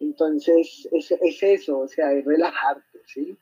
Entonces, 0.00 0.88
es, 0.92 1.10
es 1.10 1.42
eso, 1.42 1.80
o 1.80 1.88
sea, 1.88 2.12
es 2.12 2.24
relajarte, 2.24 3.00
¿sí? 3.06 3.36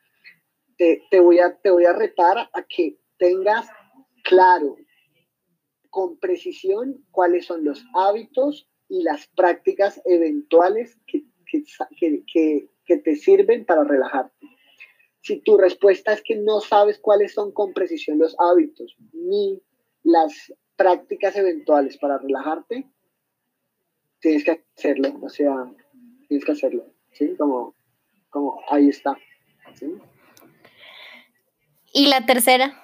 Te, 0.76 1.02
te, 1.10 1.20
voy 1.20 1.38
a, 1.38 1.56
te 1.56 1.70
voy 1.70 1.84
a 1.84 1.92
retar 1.92 2.38
a 2.38 2.62
que 2.68 2.98
tengas 3.18 3.68
claro, 4.22 4.76
con 5.90 6.18
precisión, 6.18 7.04
cuáles 7.10 7.46
son 7.46 7.64
los 7.64 7.82
hábitos 7.94 8.68
y 8.88 9.02
las 9.02 9.26
prácticas 9.28 10.00
eventuales 10.04 10.98
que, 11.06 11.24
que, 11.46 11.64
que, 12.30 12.68
que 12.84 12.96
te 12.98 13.16
sirven 13.16 13.64
para 13.64 13.84
relajarte. 13.84 14.46
Si 15.22 15.40
tu 15.40 15.56
respuesta 15.56 16.12
es 16.12 16.22
que 16.22 16.36
no 16.36 16.60
sabes 16.60 16.98
cuáles 16.98 17.32
son 17.32 17.50
con 17.52 17.72
precisión 17.72 18.18
los 18.18 18.36
hábitos 18.38 18.96
ni 19.12 19.62
las 20.02 20.52
prácticas 20.76 21.34
eventuales 21.36 21.96
para 21.98 22.18
relajarte, 22.18 22.86
tienes 24.20 24.44
que 24.44 24.64
hacerlo. 24.76 25.18
O 25.22 25.28
sea, 25.28 25.72
tienes 26.26 26.44
que 26.44 26.52
hacerlo, 26.52 26.86
¿sí? 27.12 27.34
Como, 27.36 27.74
como 28.30 28.60
ahí 28.68 28.88
está, 28.88 29.16
¿sí? 29.74 29.86
¿Y 31.92 32.08
la 32.08 32.26
tercera? 32.26 32.82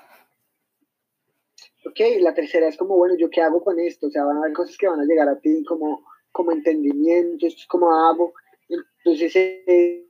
Ok, 1.85 2.01
la 2.21 2.33
tercera 2.33 2.69
es 2.69 2.77
como, 2.77 2.97
bueno, 2.97 3.17
¿yo 3.19 3.29
qué 3.29 3.43
hago 3.43 3.63
con 3.63 3.79
esto? 3.79 4.07
O 4.07 4.11
sea, 4.11 4.25
van 4.25 4.37
a 4.37 4.41
haber 4.41 4.53
cosas 4.53 4.77
que 4.79 4.89
van 4.89 5.01
a 5.01 5.05
llegar 5.05 5.29
a 5.29 5.39
ti 5.39 5.65
como, 5.65 6.05
como 6.31 6.53
entendimiento, 6.53 7.47
esto 7.47 7.61
es 7.61 7.67
como 7.67 7.93
hago. 7.93 8.33
Entonces, 8.69 9.35
eh, 9.37 10.07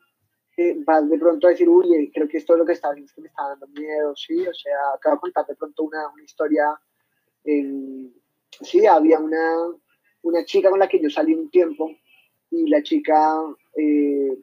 eh, 0.56 0.76
vas 0.84 1.08
de 1.08 1.18
pronto 1.18 1.46
a 1.46 1.50
decir, 1.50 1.68
uy, 1.68 1.94
eh, 1.96 2.10
creo 2.14 2.28
que 2.28 2.36
esto 2.38 2.52
es 2.52 2.58
lo 2.58 2.66
que 2.66 2.74
está 2.74 2.92
es 2.96 3.12
que 3.12 3.22
me 3.22 3.28
está 3.28 3.48
dando 3.48 3.66
miedo, 3.68 4.14
¿sí? 4.14 4.46
O 4.46 4.54
sea, 4.54 4.76
acabo 4.94 5.16
de 5.16 5.20
contar 5.20 5.46
de 5.46 5.56
pronto 5.56 5.82
una, 5.82 6.08
una 6.08 6.22
historia. 6.22 6.78
sí, 8.60 8.86
había 8.86 9.18
una, 9.18 9.66
una 10.22 10.44
chica 10.44 10.70
con 10.70 10.78
la 10.78 10.88
que 10.88 11.00
yo 11.00 11.10
salí 11.10 11.34
un 11.34 11.50
tiempo 11.50 11.90
y 12.52 12.68
la 12.68 12.82
chica 12.82 13.42
eh, 13.76 14.38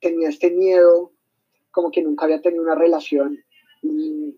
tenía 0.00 0.28
este 0.28 0.50
miedo, 0.50 1.12
como 1.70 1.90
que 1.90 2.02
nunca 2.02 2.24
había 2.24 2.42
tenido 2.42 2.64
una 2.64 2.74
relación 2.74 3.38
y 3.82 4.36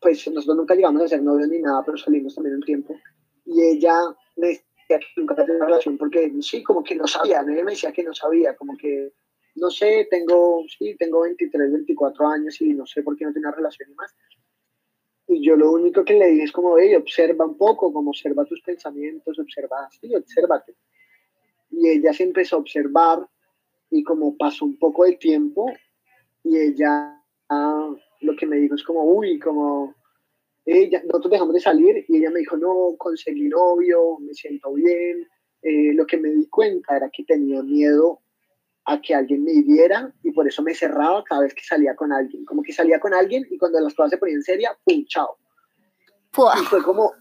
pues 0.00 0.26
nosotros 0.28 0.56
nunca 0.56 0.74
llegamos 0.74 1.02
a 1.02 1.08
ser 1.08 1.22
novios 1.22 1.48
ni 1.48 1.58
nada, 1.58 1.84
pero 1.84 1.98
salimos 1.98 2.34
también 2.34 2.56
un 2.56 2.62
tiempo 2.62 2.96
y 3.44 3.62
ella 3.62 3.96
me 4.36 4.48
decía 4.48 4.64
que 5.00 5.06
nunca 5.16 5.34
tenido 5.34 5.56
una 5.56 5.66
relación 5.66 5.98
porque 5.98 6.32
sí, 6.40 6.62
como 6.62 6.84
que 6.84 6.94
no 6.94 7.06
sabía, 7.08 7.40
ella 7.40 7.64
me 7.64 7.72
decía 7.72 7.92
que 7.92 8.04
no 8.04 8.14
sabía, 8.14 8.54
como 8.56 8.76
que 8.76 9.12
no 9.56 9.68
sé, 9.68 10.06
tengo, 10.08 10.64
sí, 10.78 10.96
tengo 10.96 11.22
23, 11.22 11.72
24 11.72 12.26
años 12.28 12.60
y 12.60 12.72
no 12.72 12.86
sé 12.86 13.02
por 13.02 13.16
qué 13.16 13.24
no 13.24 13.32
tengo 13.32 13.48
una 13.48 13.56
relación 13.56 13.90
y 13.90 13.94
más. 13.94 14.14
Y 15.28 15.44
yo 15.44 15.56
lo 15.56 15.72
único 15.72 16.04
que 16.04 16.14
le 16.14 16.28
dije 16.28 16.44
es 16.44 16.52
como, 16.52 16.78
hey, 16.78 16.94
observa 16.94 17.44
un 17.44 17.58
poco, 17.58 17.92
como 17.92 18.10
observa 18.10 18.46
tus 18.46 18.62
pensamientos, 18.62 19.38
observa, 19.38 19.88
sí, 19.90 20.14
obsérvate 20.14 20.74
y 21.72 21.88
ella 21.88 22.12
se 22.12 22.22
empezó 22.22 22.56
a 22.56 22.60
observar 22.60 23.26
y 23.90 24.04
como 24.04 24.36
pasó 24.36 24.64
un 24.64 24.78
poco 24.78 25.04
de 25.04 25.16
tiempo 25.16 25.72
y 26.44 26.56
ella 26.58 27.20
ah, 27.48 27.90
lo 28.20 28.36
que 28.36 28.46
me 28.46 28.56
dijo 28.56 28.74
es 28.74 28.84
como, 28.84 29.04
uy, 29.04 29.38
como 29.38 29.94
ella, 30.64 31.02
nosotros 31.04 31.32
dejamos 31.32 31.54
de 31.54 31.60
salir 31.60 32.04
y 32.08 32.18
ella 32.18 32.30
me 32.30 32.40
dijo, 32.40 32.56
no, 32.56 32.94
conseguí 32.96 33.48
novio, 33.48 34.18
me 34.20 34.32
siento 34.32 34.72
bien. 34.74 35.28
Eh, 35.62 35.92
lo 35.94 36.06
que 36.06 36.16
me 36.16 36.30
di 36.30 36.46
cuenta 36.48 36.96
era 36.96 37.10
que 37.10 37.24
tenía 37.24 37.62
miedo 37.62 38.20
a 38.84 39.00
que 39.00 39.14
alguien 39.14 39.44
me 39.44 39.52
hiriera 39.52 40.12
y 40.22 40.32
por 40.32 40.46
eso 40.46 40.62
me 40.62 40.74
cerraba 40.74 41.22
cada 41.24 41.42
vez 41.42 41.54
que 41.54 41.62
salía 41.62 41.94
con 41.94 42.12
alguien. 42.12 42.44
Como 42.44 42.62
que 42.62 42.72
salía 42.72 43.00
con 43.00 43.14
alguien 43.14 43.46
y 43.50 43.58
cuando 43.58 43.80
las 43.80 43.94
cosas 43.94 44.10
se 44.10 44.18
ponían 44.18 44.42
serias, 44.42 44.76
¡pum! 44.84 45.04
¡Chao! 45.06 45.36
Y 46.60 46.64
fue 46.64 46.82
como, 46.82 47.12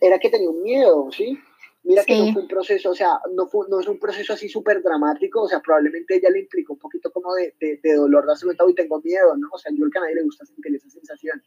era 0.00 0.18
que 0.18 0.30
tenía 0.30 0.50
un 0.50 0.62
miedo, 0.62 1.10
¿sí? 1.10 1.38
Mira 1.84 2.02
que 2.02 2.18
no 2.18 2.32
fue 2.32 2.42
un 2.42 2.48
proceso, 2.48 2.90
o 2.90 2.94
sea, 2.94 3.20
no, 3.34 3.46
fue, 3.46 3.66
no 3.68 3.78
es 3.78 3.86
un 3.86 3.98
proceso 3.98 4.32
así 4.32 4.48
súper 4.48 4.82
dramático, 4.82 5.42
o 5.42 5.48
sea, 5.48 5.60
probablemente 5.60 6.16
ella 6.16 6.30
le 6.30 6.40
implicó 6.40 6.72
un 6.72 6.78
poquito 6.78 7.10
como 7.12 7.34
de, 7.34 7.54
de, 7.60 7.78
de 7.82 7.94
dolor, 7.94 8.26
darse 8.26 8.46
cuenta, 8.46 8.64
hoy 8.64 8.74
tengo 8.74 9.02
miedo, 9.02 9.36
¿no? 9.36 9.48
O 9.52 9.58
sea, 9.58 9.70
yo 9.76 9.84
al 9.84 9.90
que 9.90 9.98
a 9.98 10.00
nadie 10.00 10.14
le 10.14 10.22
gusta 10.22 10.46
sentir 10.46 10.74
esa 10.74 10.88
sensación. 10.88 11.42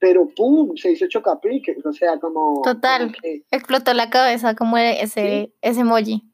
pero 0.00 0.28
¡pum! 0.34 0.76
se 0.76 0.90
hizo 0.90 1.06
chocapique, 1.06 1.76
o 1.84 1.92
sea, 1.92 2.18
como... 2.18 2.60
Total, 2.62 3.14
explotó 3.52 3.94
la 3.94 4.10
cabeza 4.10 4.56
como 4.56 4.76
ese, 4.76 5.54
ese 5.62 5.80
emoji. 5.80 6.24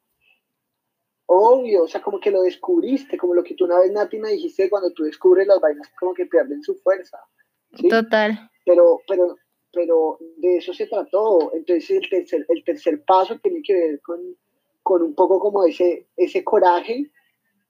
Obvio, 1.26 1.82
o 1.82 1.88
sea, 1.88 2.00
como 2.00 2.20
que 2.20 2.30
lo 2.30 2.40
descubriste, 2.40 3.18
como 3.18 3.34
lo 3.34 3.44
que 3.44 3.54
tú 3.54 3.66
una 3.66 3.80
vez, 3.80 3.92
Nati, 3.92 4.18
me 4.18 4.30
dijiste, 4.30 4.70
cuando 4.70 4.90
tú 4.92 5.04
descubres 5.04 5.46
las 5.46 5.60
vainas 5.60 5.86
como 6.00 6.14
que 6.14 6.24
pierden 6.24 6.62
su 6.62 6.74
fuerza. 6.76 7.18
Total. 7.90 8.50
Pero, 8.64 9.00
pero, 9.06 9.36
pero 9.72 10.18
de 10.36 10.56
eso 10.58 10.72
se 10.72 10.86
trató. 10.86 11.52
Entonces 11.54 11.90
el 11.90 12.08
tercer, 12.08 12.46
el 12.48 12.64
tercer 12.64 13.04
paso 13.04 13.38
tiene 13.42 13.62
que 13.62 13.74
ver 13.74 14.00
con, 14.00 14.36
con 14.82 15.02
un 15.02 15.14
poco 15.14 15.38
como 15.38 15.64
ese, 15.64 16.06
ese 16.16 16.44
coraje 16.44 17.10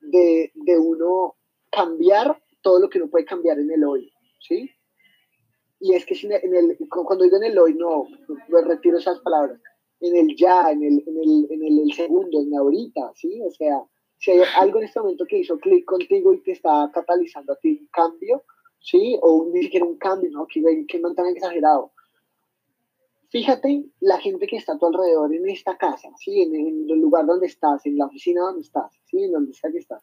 de, 0.01 0.53
de 0.55 0.79
uno 0.79 1.35
cambiar 1.71 2.41
todo 2.63 2.81
lo 2.81 2.89
que 2.89 2.99
no 2.99 3.09
puede 3.09 3.25
cambiar 3.25 3.59
en 3.59 3.71
el 3.71 3.85
hoy, 3.85 4.13
¿sí? 4.41 4.71
Y 5.81 5.95
es 5.95 6.05
que 6.05 6.15
en 6.23 6.55
el, 6.55 6.77
cuando 6.89 7.25
digo 7.25 7.37
en 7.37 7.45
el 7.45 7.59
hoy, 7.59 7.75
no, 7.75 8.07
no 8.49 8.61
retiro 8.63 8.99
esas 8.99 9.21
palabras, 9.21 9.61
en 10.01 10.17
el 10.17 10.37
ya, 10.37 10.71
en 10.73 10.83
el, 10.83 11.05
en 11.07 11.19
el, 11.19 11.47
en 11.51 11.79
el, 11.79 11.93
segundo, 11.93 12.41
en 12.41 12.55
ahorita, 12.55 13.13
¿sí? 13.15 13.41
O 13.43 13.51
sea, 13.51 13.85
si 14.19 14.33
hay 14.33 14.41
algo 14.57 14.79
en 14.79 14.85
este 14.85 15.01
momento 15.01 15.25
que 15.27 15.39
hizo 15.39 15.59
clic 15.59 15.85
contigo 15.85 16.33
y 16.33 16.43
te 16.43 16.53
está 16.53 16.91
catalizando 16.93 17.53
a 17.53 17.57
ti 17.57 17.79
un 17.81 17.89
cambio, 17.93 18.43
¿sí? 18.81 19.19
O 19.23 19.49
ni 19.53 19.63
siquiera 19.63 19.87
un 19.87 19.99
cambio, 19.99 20.31
¿no? 20.31 20.47
Que, 20.47 20.63
que 20.87 20.99
no 20.99 21.15
tan 21.15 21.27
exagerado. 21.27 21.93
Fíjate 23.31 23.85
la 24.01 24.19
gente 24.19 24.47
que 24.47 24.57
está 24.57 24.73
a 24.73 24.79
tu 24.79 24.87
alrededor 24.87 25.35
en 25.35 25.49
esta 25.49 25.77
casa, 25.77 26.09
¿sí? 26.19 26.43
En, 26.43 26.55
el 26.55 27.01
lugar 27.01 27.27
donde 27.27 27.47
estás, 27.47 27.85
en 27.87 27.99
la 27.99 28.07
oficina 28.07 28.43
donde 28.43 28.63
estás, 28.63 28.93
¿sí? 29.05 29.23
En 29.23 29.33
donde 29.33 29.53
sea 29.53 29.71
que 29.71 29.79
estás. 29.79 30.03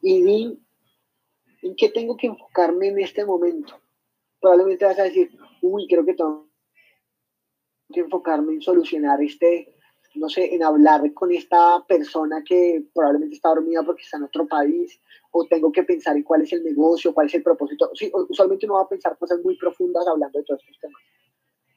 Y 0.00 0.22
di 0.22 0.58
en 1.62 1.74
qué 1.76 1.88
tengo 1.88 2.16
que 2.16 2.28
enfocarme 2.28 2.88
en 2.88 3.00
este 3.00 3.24
momento 3.24 3.80
probablemente 4.40 4.84
vas 4.84 4.98
a 4.98 5.04
decir, 5.04 5.30
uy, 5.60 5.86
creo 5.86 6.04
que 6.04 6.14
tengo 6.14 6.48
que 7.92 8.00
enfocarme 8.00 8.54
en 8.54 8.62
solucionar 8.62 9.22
este, 9.22 9.76
no 10.14 10.28
sé, 10.28 10.54
en 10.54 10.62
hablar 10.62 11.12
con 11.14 11.32
esta 11.32 11.84
persona 11.86 12.42
que 12.44 12.84
probablemente 12.92 13.36
está 13.36 13.50
dormida 13.50 13.82
porque 13.82 14.02
está 14.02 14.16
en 14.16 14.24
otro 14.24 14.46
país, 14.46 15.00
o 15.30 15.46
tengo 15.46 15.70
que 15.70 15.84
pensar 15.84 16.16
en 16.16 16.22
cuál 16.22 16.42
es 16.42 16.52
el 16.52 16.64
negocio, 16.64 17.14
cuál 17.14 17.28
es 17.28 17.34
el 17.34 17.42
propósito. 17.42 17.90
Sí, 17.94 18.10
usualmente 18.28 18.66
uno 18.66 18.76
va 18.76 18.82
a 18.82 18.88
pensar 18.88 19.16
cosas 19.18 19.40
muy 19.44 19.56
profundas 19.56 20.06
hablando 20.06 20.38
de 20.38 20.44
todos 20.44 20.60
estos 20.60 20.80
temas. 20.80 21.02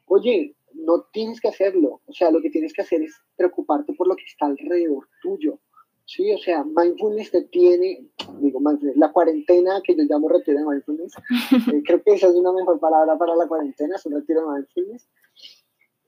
Oye, 0.06 0.56
no 0.74 1.02
tienes 1.12 1.40
que 1.40 1.48
hacerlo. 1.48 2.00
O 2.06 2.12
sea, 2.12 2.30
lo 2.30 2.40
que 2.40 2.50
tienes 2.50 2.72
que 2.72 2.82
hacer 2.82 3.02
es 3.02 3.14
preocuparte 3.36 3.92
por 3.94 4.08
lo 4.08 4.16
que 4.16 4.24
está 4.24 4.46
alrededor 4.46 5.08
tuyo. 5.22 5.60
Sí, 6.06 6.30
o 6.32 6.38
sea, 6.38 6.64
mindfulness 6.64 7.30
te 7.30 7.42
tiene, 7.44 8.06
digo, 8.38 8.60
la 8.96 9.10
cuarentena 9.10 9.80
que 9.82 9.96
yo 9.96 10.02
llamo 10.02 10.28
retiro 10.28 10.58
de 10.58 10.66
mindfulness, 10.66 11.14
eh, 11.72 11.82
creo 11.82 12.02
que 12.02 12.12
esa 12.12 12.26
es 12.28 12.34
una 12.34 12.52
mejor 12.52 12.78
palabra 12.78 13.16
para 13.16 13.34
la 13.34 13.46
cuarentena, 13.46 13.96
es 13.96 14.04
un 14.04 14.12
retiro 14.12 14.42
de 14.42 14.54
mindfulness. 14.54 15.08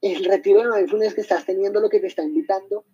El 0.00 0.24
retiro 0.24 0.62
de 0.62 0.76
mindfulness 0.76 1.14
que 1.14 1.20
estás 1.22 1.44
teniendo, 1.44 1.80
lo 1.80 1.88
que 1.88 2.00
te 2.00 2.06
está 2.06 2.22
invitando, 2.22 2.84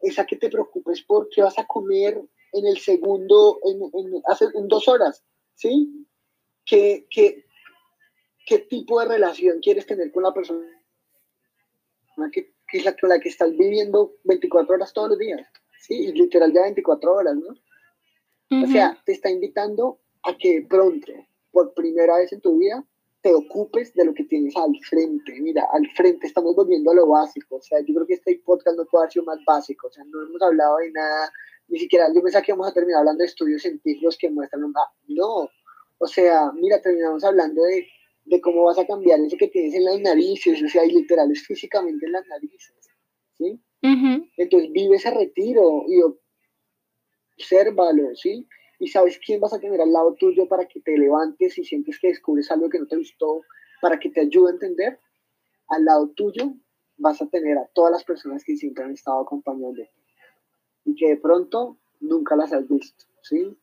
es 0.00 0.18
a 0.18 0.26
que 0.26 0.36
te 0.36 0.48
preocupes 0.48 1.02
por 1.02 1.28
qué 1.28 1.42
vas 1.42 1.58
a 1.58 1.66
comer 1.66 2.20
en 2.52 2.66
el 2.66 2.78
segundo, 2.78 3.58
en, 3.64 3.82
en, 3.82 4.22
en 4.54 4.68
dos 4.68 4.88
horas, 4.88 5.24
¿sí? 5.54 6.06
¿Qué, 6.64 7.06
qué, 7.10 7.44
¿Qué 8.46 8.60
tipo 8.60 9.00
de 9.00 9.06
relación 9.06 9.60
quieres 9.60 9.86
tener 9.86 10.10
con 10.10 10.22
la 10.22 10.32
persona 10.32 10.66
que, 12.32 12.54
que 12.66 12.78
es 12.78 12.84
la, 12.84 12.96
con 12.96 13.10
la 13.10 13.20
que 13.20 13.28
estás 13.28 13.50
viviendo 13.50 14.14
24 14.24 14.74
horas 14.74 14.92
todos 14.92 15.10
los 15.10 15.18
días? 15.18 15.46
sí, 15.78 16.12
literal 16.12 16.52
ya 16.52 16.62
24 16.62 17.14
horas, 17.14 17.36
¿no? 17.36 18.62
O 18.62 18.66
sea, 18.66 18.98
te 19.04 19.12
está 19.12 19.30
invitando 19.30 20.00
a 20.22 20.36
que 20.36 20.64
pronto, 20.68 21.12
por 21.50 21.74
primera 21.74 22.16
vez 22.16 22.32
en 22.32 22.40
tu 22.40 22.58
vida, 22.58 22.82
te 23.20 23.34
ocupes 23.34 23.92
de 23.94 24.04
lo 24.04 24.14
que 24.14 24.24
tienes 24.24 24.56
al 24.56 24.72
frente. 24.88 25.40
Mira, 25.40 25.66
al 25.72 25.86
frente 25.96 26.26
estamos 26.26 26.54
volviendo 26.54 26.90
a 26.90 26.94
lo 26.94 27.06
básico. 27.06 27.56
O 27.56 27.62
sea, 27.62 27.80
yo 27.80 27.94
creo 27.94 28.06
que 28.06 28.14
este 28.14 28.40
podcast 28.44 28.76
no 28.76 28.84
puede 28.86 29.04
haber 29.04 29.12
sido 29.12 29.24
más 29.24 29.38
básico. 29.46 29.88
O 29.88 29.90
sea, 29.90 30.04
no 30.04 30.22
hemos 30.22 30.40
hablado 30.42 30.78
de 30.78 30.90
nada, 30.92 31.32
ni 31.68 31.78
siquiera, 31.78 32.06
yo 32.14 32.22
pensaba 32.22 32.44
que 32.44 32.52
vamos 32.52 32.68
a 32.68 32.74
terminar 32.74 33.00
hablando 33.00 33.22
de 33.22 33.26
estudios 33.26 33.62
científicos 33.62 34.16
que 34.18 34.30
muestran, 34.30 34.72
ah, 34.76 34.92
no. 35.08 35.48
O 35.98 36.06
sea, 36.06 36.52
mira, 36.52 36.80
terminamos 36.80 37.24
hablando 37.24 37.62
de, 37.64 37.86
de 38.24 38.40
cómo 38.40 38.64
vas 38.64 38.78
a 38.78 38.86
cambiar 38.86 39.20
eso 39.20 39.36
que 39.36 39.48
tienes 39.48 39.74
en 39.74 39.84
las 39.84 40.00
narices, 40.00 40.62
o 40.62 40.68
sea, 40.68 40.84
y 40.84 40.92
literal 40.92 41.30
es 41.30 41.44
físicamente 41.46 42.06
en 42.06 42.12
las 42.12 42.26
narices. 42.26 42.74
¿sí? 43.38 43.60
Entonces 44.36 44.72
vive 44.72 44.96
ese 44.96 45.10
retiro 45.10 45.84
y 45.86 46.00
obsérvalo, 47.36 48.14
¿sí? 48.16 48.46
Y 48.78 48.88
sabes 48.88 49.18
quién 49.24 49.40
vas 49.40 49.52
a 49.52 49.58
tener 49.58 49.80
al 49.80 49.92
lado 49.92 50.14
tuyo 50.14 50.46
para 50.48 50.66
que 50.66 50.80
te 50.80 50.96
levantes 50.96 51.58
y 51.58 51.64
sientes 51.64 51.98
que 51.98 52.08
descubres 52.08 52.50
algo 52.50 52.68
que 52.68 52.78
no 52.78 52.86
te 52.86 52.96
gustó, 52.96 53.42
para 53.80 53.98
que 53.98 54.10
te 54.10 54.20
ayude 54.20 54.50
a 54.50 54.54
entender. 54.54 55.00
Al 55.68 55.84
lado 55.84 56.08
tuyo 56.10 56.54
vas 56.96 57.20
a 57.20 57.26
tener 57.26 57.58
a 57.58 57.66
todas 57.74 57.92
las 57.92 58.04
personas 58.04 58.44
que 58.44 58.56
siempre 58.56 58.84
han 58.84 58.92
estado 58.92 59.20
acompañando 59.20 59.82
y 60.84 60.94
que 60.94 61.08
de 61.08 61.16
pronto 61.16 61.78
nunca 62.00 62.36
las 62.36 62.52
has 62.52 62.68
visto, 62.68 63.04
¿sí? 63.22 63.56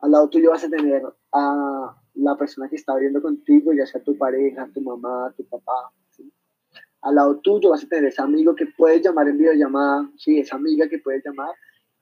Al 0.00 0.10
lado 0.10 0.28
tuyo 0.28 0.50
vas 0.50 0.64
a 0.64 0.68
tener 0.68 1.02
a 1.32 1.96
la 2.14 2.36
persona 2.36 2.68
que 2.68 2.76
está 2.76 2.94
viviendo 2.94 3.22
contigo, 3.22 3.72
ya 3.72 3.86
sea 3.86 4.02
tu 4.02 4.16
pareja, 4.16 4.68
tu 4.72 4.80
mamá, 4.80 5.32
tu 5.36 5.44
papá, 5.44 5.92
al 7.06 7.14
lado 7.14 7.38
tuyo 7.38 7.70
vas 7.70 7.84
a 7.84 7.88
tener 7.88 8.06
ese 8.06 8.20
amigo 8.20 8.56
que 8.56 8.66
puedes 8.66 9.00
llamar 9.00 9.28
en 9.28 9.38
videollamada, 9.38 10.10
sí, 10.16 10.40
esa 10.40 10.56
amiga 10.56 10.88
que 10.88 10.98
puedes 10.98 11.24
llamar 11.24 11.54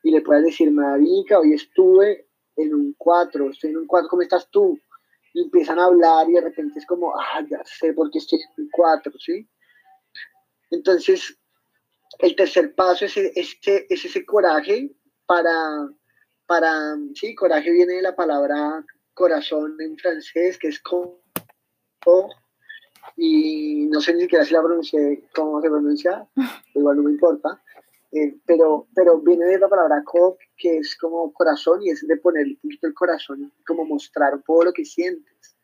y 0.02 0.10
le 0.10 0.22
puedes 0.22 0.44
decir, 0.44 0.70
Marica, 0.70 1.38
hoy 1.38 1.52
estuve 1.52 2.26
en 2.56 2.74
un 2.74 2.94
4, 2.96 3.50
estoy 3.50 3.70
en 3.70 3.78
un 3.78 3.86
4, 3.86 4.08
¿cómo 4.08 4.22
estás 4.22 4.48
tú? 4.50 4.78
Y 5.32 5.42
empiezan 5.42 5.78
a 5.78 5.86
hablar 5.86 6.28
y 6.28 6.34
de 6.34 6.40
repente 6.40 6.78
es 6.78 6.86
como, 6.86 7.14
ah, 7.14 7.40
ya 7.48 7.62
sé 7.64 7.92
por 7.92 8.10
qué 8.10 8.18
estoy 8.18 8.40
en 8.40 8.64
un 8.64 8.70
4, 8.70 9.12
¿sí? 9.18 9.48
Entonces, 10.70 11.38
el 12.18 12.36
tercer 12.36 12.74
paso 12.74 13.04
es, 13.04 13.16
este, 13.16 13.92
es 13.92 14.04
ese 14.04 14.24
coraje 14.24 14.90
para, 15.26 15.88
para, 16.46 16.96
sí, 17.14 17.34
coraje 17.34 17.70
viene 17.70 17.94
de 17.94 18.02
la 18.02 18.14
palabra 18.14 18.84
corazón 19.14 19.76
en 19.80 19.96
francés, 19.96 20.58
que 20.58 20.68
es 20.68 20.80
como 20.80 21.24
y 23.16 23.86
no 23.86 24.00
sé 24.00 24.14
ni 24.14 24.22
siquiera 24.22 24.44
si 24.44 24.52
la 24.52 24.62
pronuncié, 24.62 25.28
cómo 25.34 25.60
se 25.60 25.70
pronuncia, 25.70 26.26
igual 26.74 26.96
no 26.96 27.02
me 27.04 27.12
importa, 27.12 27.62
eh, 28.12 28.36
pero, 28.46 28.86
pero 28.94 29.18
viene 29.20 29.46
de 29.46 29.58
la 29.58 29.68
palabra 29.68 30.02
co, 30.04 30.36
que 30.56 30.78
es 30.78 30.96
como 30.96 31.32
corazón 31.32 31.82
y 31.82 31.90
es 31.90 32.06
de 32.06 32.16
poner 32.16 32.46
un 32.46 32.56
poquito 32.56 32.86
el 32.86 32.94
corazón, 32.94 33.52
como 33.66 33.84
mostrar 33.84 34.42
todo 34.42 34.64
lo 34.64 34.72
que 34.72 34.84
sientes. 34.84 35.56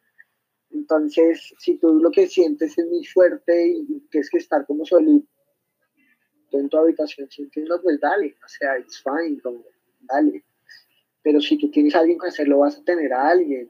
Entonces, 0.70 1.54
si 1.58 1.76
tú 1.78 1.94
lo 1.94 2.10
que 2.10 2.26
sientes 2.26 2.78
es 2.78 2.86
muy 2.86 3.04
fuerte 3.04 3.68
y 3.68 4.00
tienes 4.10 4.30
que 4.30 4.38
estar 4.38 4.66
como 4.66 4.84
solito 4.84 5.26
en 6.52 6.68
tu 6.68 6.78
habitación 6.78 7.30
sintiendo, 7.30 7.80
pues 7.82 8.00
dale, 8.00 8.36
o 8.44 8.48
sea, 8.48 8.78
it's 8.78 9.02
fine, 9.02 9.40
como 9.40 9.64
dale. 10.00 10.44
Pero 11.22 11.40
si 11.40 11.58
tú 11.58 11.70
tienes 11.70 11.94
a 11.94 12.00
alguien 12.00 12.18
que 12.18 12.28
hacerlo, 12.28 12.58
vas 12.58 12.78
a 12.78 12.84
tener 12.84 13.12
a 13.12 13.28
alguien. 13.28 13.68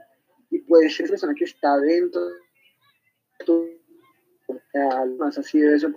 Y 0.51 0.61
puede 0.61 0.91
ser 0.91 1.09
persona 1.09 1.35
que 1.35 1.45
está 1.45 1.77
dentro 1.79 2.21
más 5.19 5.39
ha 5.39 5.43
sido 5.43 5.75
eso 5.75 5.91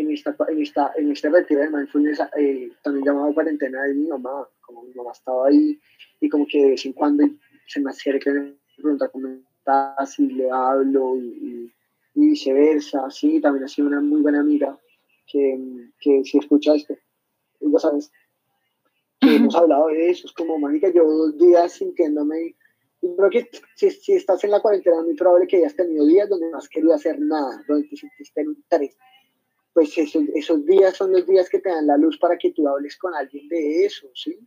en, 0.00 0.12
esta, 0.12 0.36
en, 0.48 0.62
esta, 0.62 0.92
en 0.96 1.12
este 1.12 1.28
retiro 1.30 1.60
de 1.60 1.70
mindfulness, 1.70 2.20
eh, 2.36 2.70
también 2.82 3.04
llamado 3.06 3.34
cuarentena 3.34 3.82
de 3.82 3.94
mi 3.94 4.06
mamá, 4.06 4.48
como 4.60 4.82
mi 4.82 4.94
mamá 4.94 5.12
estaba 5.12 5.48
ahí 5.48 5.78
y 6.20 6.28
como 6.28 6.46
que 6.46 6.62
de 6.62 6.70
vez 6.70 6.86
en 6.86 6.92
cuando 6.92 7.24
se 7.66 7.80
me 7.80 7.90
acerca 7.90 8.30
y 8.30 8.34
me 8.34 8.54
pregunta 8.76 9.08
cómo 9.08 9.28
estás 9.58 10.18
y 10.18 10.28
le 10.28 10.50
hablo 10.50 11.16
y, 11.16 11.72
viceversa, 12.14 13.10
sí, 13.10 13.42
también 13.42 13.64
ha 13.64 13.68
sido 13.68 13.88
una 13.88 14.00
muy 14.00 14.22
buena 14.22 14.40
amiga 14.40 14.78
que, 15.26 15.90
que 16.00 16.24
si 16.24 16.38
escucha 16.38 16.74
esto, 16.74 16.94
ya 17.60 17.78
sabes, 17.78 18.10
que 19.20 19.36
hemos 19.36 19.54
hablado 19.54 19.88
de 19.88 20.08
eso, 20.08 20.26
es 20.26 20.32
como, 20.32 20.58
mágica, 20.58 20.88
yo 20.88 21.04
dos 21.04 21.36
días 21.36 21.72
sintiéndome 21.72 22.54
creo 23.00 23.30
que 23.30 23.50
si, 23.74 23.90
si, 23.90 24.12
estás 24.14 24.42
en 24.44 24.50
la 24.50 24.60
cuarentena 24.60 24.98
es 24.98 25.04
muy 25.04 25.14
probable 25.14 25.46
que 25.46 25.58
hayas 25.58 25.76
tenido 25.76 26.06
días 26.06 26.28
donde 26.28 26.50
no 26.50 26.58
has 26.58 26.68
querido 26.68 26.94
hacer 26.94 27.20
nada, 27.20 27.62
donde 27.68 27.88
te 27.88 27.96
sentiste 27.96 28.40
en 28.40 28.48
un 28.48 28.64
tres. 28.68 28.96
Pues 29.76 29.98
esos, 29.98 30.24
esos 30.34 30.64
días 30.64 30.96
son 30.96 31.12
los 31.12 31.26
días 31.26 31.50
que 31.50 31.58
te 31.58 31.68
dan 31.68 31.86
la 31.86 31.98
luz 31.98 32.16
para 32.16 32.38
que 32.38 32.50
tú 32.50 32.66
hables 32.66 32.96
con 32.96 33.14
alguien 33.14 33.46
de 33.48 33.84
eso, 33.84 34.08
¿sí? 34.14 34.38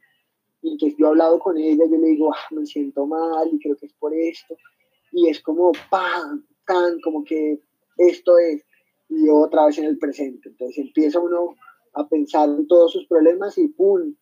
Y 0.63 0.75
que 0.75 0.95
yo 0.97 1.05
he 1.05 1.09
hablado 1.09 1.37
con 1.37 1.55
ella, 1.55 1.85
yo 1.85 1.97
le 1.97 2.07
digo, 2.07 2.33
ah, 2.33 2.47
me 2.49 2.65
siento 2.65 3.05
mal 3.05 3.47
y 3.53 3.59
creo 3.59 3.77
que 3.77 3.85
es 3.85 3.93
por 3.93 4.11
esto. 4.11 4.57
Y 5.11 5.29
es 5.29 5.39
como, 5.39 5.71
¡pam! 5.91 6.47
tan, 6.65 6.99
como 7.01 7.23
que 7.23 7.61
esto 7.97 8.39
es. 8.39 8.65
Y 9.07 9.29
otra 9.29 9.67
vez 9.67 9.77
en 9.77 9.85
el 9.85 9.99
presente. 9.99 10.49
Entonces 10.49 10.79
empieza 10.79 11.19
uno 11.19 11.55
a 11.93 12.07
pensar 12.07 12.49
en 12.49 12.67
todos 12.67 12.91
sus 12.91 13.05
problemas 13.05 13.55
y 13.59 13.67
¡pum! 13.67 14.15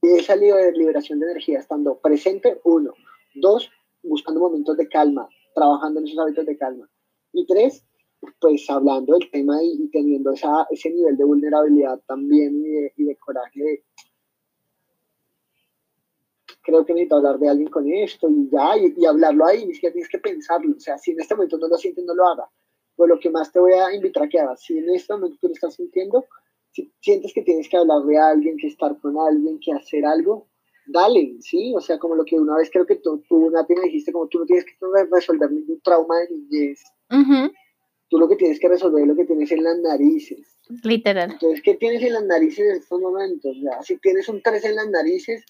Y 0.00 0.08
esa 0.16 0.34
liberación 0.34 1.20
de 1.20 1.26
energía 1.26 1.58
estando 1.58 1.98
presente, 1.98 2.58
uno. 2.64 2.94
Dos, 3.34 3.70
buscando 4.02 4.40
momentos 4.40 4.78
de 4.78 4.88
calma, 4.88 5.28
trabajando 5.54 6.00
en 6.00 6.06
esos 6.06 6.18
hábitos 6.18 6.46
de 6.46 6.56
calma. 6.56 6.88
Y 7.34 7.46
tres, 7.46 7.84
pues 8.40 8.68
hablando 8.68 9.14
del 9.18 9.30
tema 9.30 9.62
y, 9.62 9.88
teniendo 9.88 10.32
esa, 10.32 10.66
ese 10.70 10.90
nivel 10.90 11.16
de 11.16 11.24
vulnerabilidad 11.24 12.00
también 12.06 12.62
y 12.96 13.04
de, 13.04 13.16
coraje 13.16 13.84
creo 16.62 16.84
que 16.84 16.92
necesito 16.92 17.16
hablar 17.16 17.38
de 17.38 17.48
alguien 17.48 17.70
con 17.70 17.90
esto 17.90 18.28
y 18.28 18.48
ya, 18.50 18.76
y, 18.76 19.04
hablarlo 19.06 19.46
ahí, 19.46 19.66
ni 19.66 19.74
siquiera 19.74 19.94
tienes 19.94 20.10
que 20.10 20.18
pensarlo, 20.18 20.76
o 20.76 20.80
sea, 20.80 20.98
si 20.98 21.12
en 21.12 21.20
este 21.20 21.34
momento 21.34 21.58
no 21.58 21.68
lo 21.68 21.76
sientes, 21.76 22.04
no 22.04 22.14
lo 22.14 22.26
haga. 22.26 22.48
Pues 22.94 23.08
lo 23.08 23.18
que 23.18 23.30
más 23.30 23.50
te 23.50 23.58
voy 23.58 23.72
a 23.72 23.94
invitar 23.94 24.24
a 24.24 24.28
que 24.28 24.38
hagas, 24.38 24.60
si 24.60 24.76
en 24.76 24.90
este 24.90 25.12
momento 25.14 25.38
tú 25.40 25.48
lo 25.48 25.54
estás 25.54 25.74
sintiendo, 25.74 26.26
si 26.70 26.92
sientes 27.00 27.32
que 27.32 27.42
tienes 27.42 27.68
que 27.68 27.78
hablar 27.78 28.02
de 28.02 28.18
alguien, 28.18 28.56
que 28.58 28.66
estar 28.66 28.96
con 29.00 29.18
alguien, 29.18 29.58
que 29.58 29.72
hacer 29.72 30.04
algo, 30.04 30.48
dale, 30.86 31.36
¿sí? 31.40 31.72
O 31.74 31.80
sea, 31.80 31.98
como 31.98 32.14
lo 32.14 32.24
que 32.24 32.38
una 32.38 32.56
vez 32.56 32.70
creo 32.70 32.86
que 32.86 32.96
tú, 32.96 33.22
tú 33.28 33.50
Nati, 33.50 33.74
me 33.74 33.82
dijiste, 33.82 34.12
como 34.12 34.28
tú 34.28 34.40
no 34.40 34.46
tienes 34.46 34.64
que 34.64 34.74
resolver 35.10 35.50
ningún 35.50 35.80
trauma 35.80 36.18
de 36.18 36.28
niñez. 36.30 36.82
Tú 38.10 38.18
lo 38.18 38.28
que 38.28 38.34
tienes 38.34 38.58
que 38.58 38.68
resolver 38.68 39.02
es 39.02 39.08
lo 39.08 39.14
que 39.14 39.24
tienes 39.24 39.50
en 39.52 39.62
las 39.62 39.78
narices. 39.78 40.58
Literal. 40.82 41.30
Entonces, 41.30 41.62
¿qué 41.62 41.74
tienes 41.76 42.02
en 42.02 42.12
las 42.12 42.24
narices 42.24 42.58
en 42.58 42.76
estos 42.76 43.00
momentos? 43.00 43.56
Ya, 43.62 43.80
si 43.82 43.98
tienes 43.98 44.28
un 44.28 44.42
3 44.42 44.64
en 44.64 44.74
las 44.74 44.90
narices, 44.90 45.44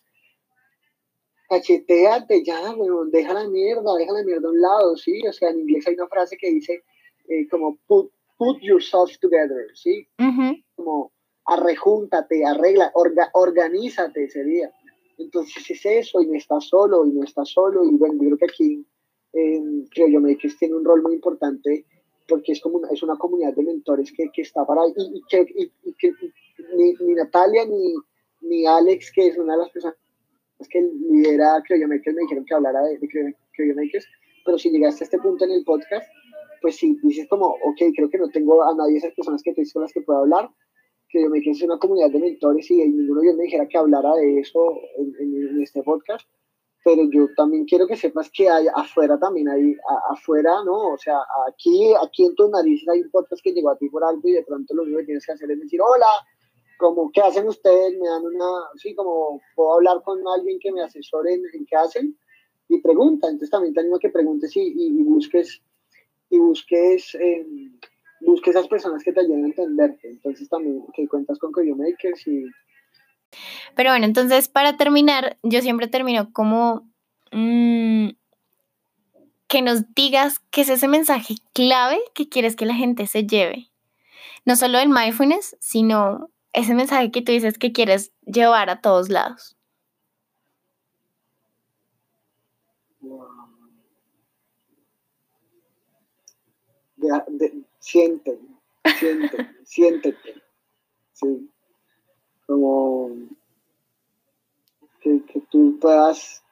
cacheteate 1.49 2.45
ya, 2.45 2.75
bueno, 2.75 3.07
deja 3.07 3.33
la 3.33 3.49
mierda, 3.49 3.97
deja 3.97 4.13
la 4.13 4.23
mierda 4.23 4.47
a 4.47 4.51
un 4.51 4.61
lado, 4.61 4.97
¿sí? 4.97 5.27
O 5.27 5.33
sea, 5.33 5.49
en 5.51 5.61
inglés 5.61 5.87
hay 5.89 5.95
una 5.95 6.07
frase 6.07 6.37
que 6.37 6.51
dice 6.51 6.85
eh, 7.29 7.49
como 7.49 7.79
put, 7.87 8.13
put 8.37 8.61
yourself 8.61 9.17
together, 9.21 9.67
¿sí? 9.75 10.07
Como 10.77 11.13
arrejúntate, 11.47 12.45
arregla, 12.45 12.91
orga, 12.95 13.31
organízate 13.33 14.25
ese 14.25 14.45
día. 14.45 14.71
Entonces 15.17 15.71
es 15.71 15.87
eso, 15.87 16.21
y 16.21 16.27
no 16.27 16.35
estás 16.35 16.67
solo, 16.67 17.07
y 17.07 17.11
no 17.11 17.25
estás 17.25 17.49
solo, 17.49 17.85
y 17.85 17.97
bueno, 17.97 18.15
yo 18.15 18.37
creo 18.37 18.39
que 18.39 18.45
aquí, 18.45 18.87
eh, 19.33 19.63
creo 19.91 20.09
yo, 20.09 20.23
que 20.23 20.49
tiene 20.59 20.75
un 20.75 20.85
rol 20.85 21.03
muy 21.03 21.15
importante 21.15 21.87
porque 22.31 22.53
es 22.53 22.61
como 22.61 22.79
una, 22.79 22.89
es 22.91 23.03
una 23.03 23.17
comunidad 23.17 23.55
de 23.55 23.63
mentores 23.63 24.13
que, 24.13 24.31
que 24.33 24.43
está 24.43 24.65
para 24.65 24.83
ahí, 24.83 24.95
y, 24.97 25.21
que, 25.29 25.45
y, 25.85 25.93
que 25.95 26.13
ni, 26.77 26.95
ni, 27.05 27.15
Natalia 27.15 27.67
ni, 27.67 27.95
ni 28.41 28.67
Alex, 28.67 29.11
que 29.13 29.27
es 29.29 29.37
una 29.37 29.55
de 29.55 29.59
las 29.59 29.71
personas 29.71 29.99
que 30.71 30.81
lidera 30.81 31.63
Creo 31.67 31.81
yo 31.81 31.89
Makers, 31.89 32.15
me 32.15 32.23
dijeron 32.23 32.45
que 32.45 32.55
hablara 32.55 32.83
de, 32.83 32.99
de 32.99 33.09
Creo, 33.09 33.35
yo 33.59 33.75
Makers, 33.75 34.07
pero 34.47 34.57
si 34.57 34.71
llegaste 34.71 35.05
a 35.05 35.07
este 35.07 35.19
punto 35.19 35.45
en 35.45 35.51
el 35.51 35.65
podcast, 35.65 36.07
pues 36.63 36.77
si 36.77 36.97
dices 37.03 37.27
como, 37.29 37.47
ok, 37.47 37.83
creo 37.97 38.09
que 38.09 38.19
no 38.19 38.29
tengo 38.29 38.63
a 38.63 38.75
nadie 38.75 38.93
de 38.93 38.99
esas 38.99 39.15
personas 39.15 39.43
que 39.43 39.55
con 39.73 39.83
las 39.83 39.93
que 39.93 40.03
puedo 40.03 40.21
hablar, 40.21 40.51
me 41.13 41.39
es 41.39 41.63
una 41.63 41.79
comunidad 41.79 42.11
de 42.11 42.21
mentores 42.21 42.71
y 42.71 42.77
ninguno 42.77 43.21
de 43.21 43.27
ellos 43.27 43.39
me 43.39 43.45
dijera 43.45 43.67
que 43.67 43.79
hablara 43.79 44.15
de 44.15 44.39
eso 44.39 44.75
en, 44.97 45.15
en, 45.19 45.63
este 45.63 45.83
podcast, 45.83 46.29
pero 46.85 47.03
yo 47.11 47.29
también 47.37 47.65
quiero 47.65 47.87
que 47.87 47.97
sepas 47.97 48.31
que 48.31 48.49
hay 48.49 48.67
afuera 48.75 49.19
también 49.19 49.49
hay, 49.49 49.77
afuera, 50.11 50.65
¿no? 50.65 50.93
O 50.93 50.99
sea, 50.99 51.19
aquí, 51.49 51.93
aquí 52.03 52.25
en 52.25 52.35
tus 52.35 52.51
narices 52.51 52.89
hay 52.89 53.03
un 53.03 53.11
podcast 53.11 53.43
que 53.43 53.53
llegó 53.53 53.71
a 53.71 53.77
ti 53.77 53.89
por 53.89 54.03
algo 54.05 54.23
y 54.25 54.33
de 54.33 54.45
pronto 54.45 54.75
lo 54.75 54.83
único 54.83 54.99
que 54.99 55.07
tienes 55.07 55.27
que 55.27 55.33
hacer 55.33 55.51
es 55.51 55.61
decir, 55.61 55.81
hola, 55.81 56.07
como, 56.79 57.11
¿qué 57.13 57.21
hacen 57.21 57.47
ustedes? 57.47 57.99
Me 57.99 58.09
dan 58.09 58.25
una, 58.25 58.69
sí, 58.77 58.95
como, 58.95 59.41
puedo 59.55 59.75
hablar 59.75 60.03
con 60.03 60.19
alguien 60.27 60.59
que 60.59 60.73
me 60.73 60.83
asesore 60.83 61.35
en, 61.35 61.67
qué 61.67 61.77
hacen 61.77 62.17
y 62.69 62.81
pregunta, 62.81 63.27
entonces 63.27 63.51
también 63.51 63.75
te 63.75 63.81
animo 63.81 63.97
a 63.97 64.01
que 64.01 64.09
preguntes 64.09 64.57
y, 64.57 64.73
y, 64.77 65.03
busques, 65.03 65.63
y 66.31 66.39
busques... 66.39 67.15
Eh, 67.17 67.47
busque 68.21 68.51
esas 68.51 68.69
personas 68.69 69.03
que 69.03 69.13
te 69.13 69.21
ayuden 69.21 69.45
a 69.45 69.49
entenderte. 69.49 70.11
Entonces 70.11 70.49
también 70.49 70.85
que 70.95 71.09
cuentas 71.09 71.39
con 71.39 71.53
Makers 71.53 72.27
y... 72.27 72.45
Pero 73.75 73.91
bueno, 73.91 74.05
entonces 74.05 74.49
para 74.49 74.77
terminar, 74.77 75.39
yo 75.43 75.61
siempre 75.63 75.89
termino 75.89 76.33
como 76.33 76.89
mm, 77.33 78.11
que 79.49 79.63
nos 79.63 79.95
digas 79.95 80.41
qué 80.51 80.63
es 80.63 80.69
ese 80.69 80.89
mensaje 80.89 81.35
clave 81.53 82.01
que 82.15 82.29
quieres 82.29 82.57
que 82.57 82.67
la 82.67 82.75
gente 82.75 83.07
se 83.07 83.27
lleve. 83.27 83.71
No 84.45 84.57
solo 84.57 84.79
el 84.79 84.89
mindfulness, 84.89 85.57
sino 85.61 86.31
ese 86.53 86.75
mensaje 86.75 87.11
que 87.11 87.23
tú 87.23 87.33
dices 87.33 87.59
que 87.59 87.73
quieres 87.73 88.13
llevar 88.25 88.71
a 88.71 88.81
todos 88.81 89.09
lados. 89.09 89.57
siente, 97.81 98.39
siente, 98.99 99.51
siéntete, 99.65 100.43
sí, 101.13 101.50
como 102.51 103.11
que, 105.01 105.23
tú 105.53 105.79
puedas, 105.81 106.43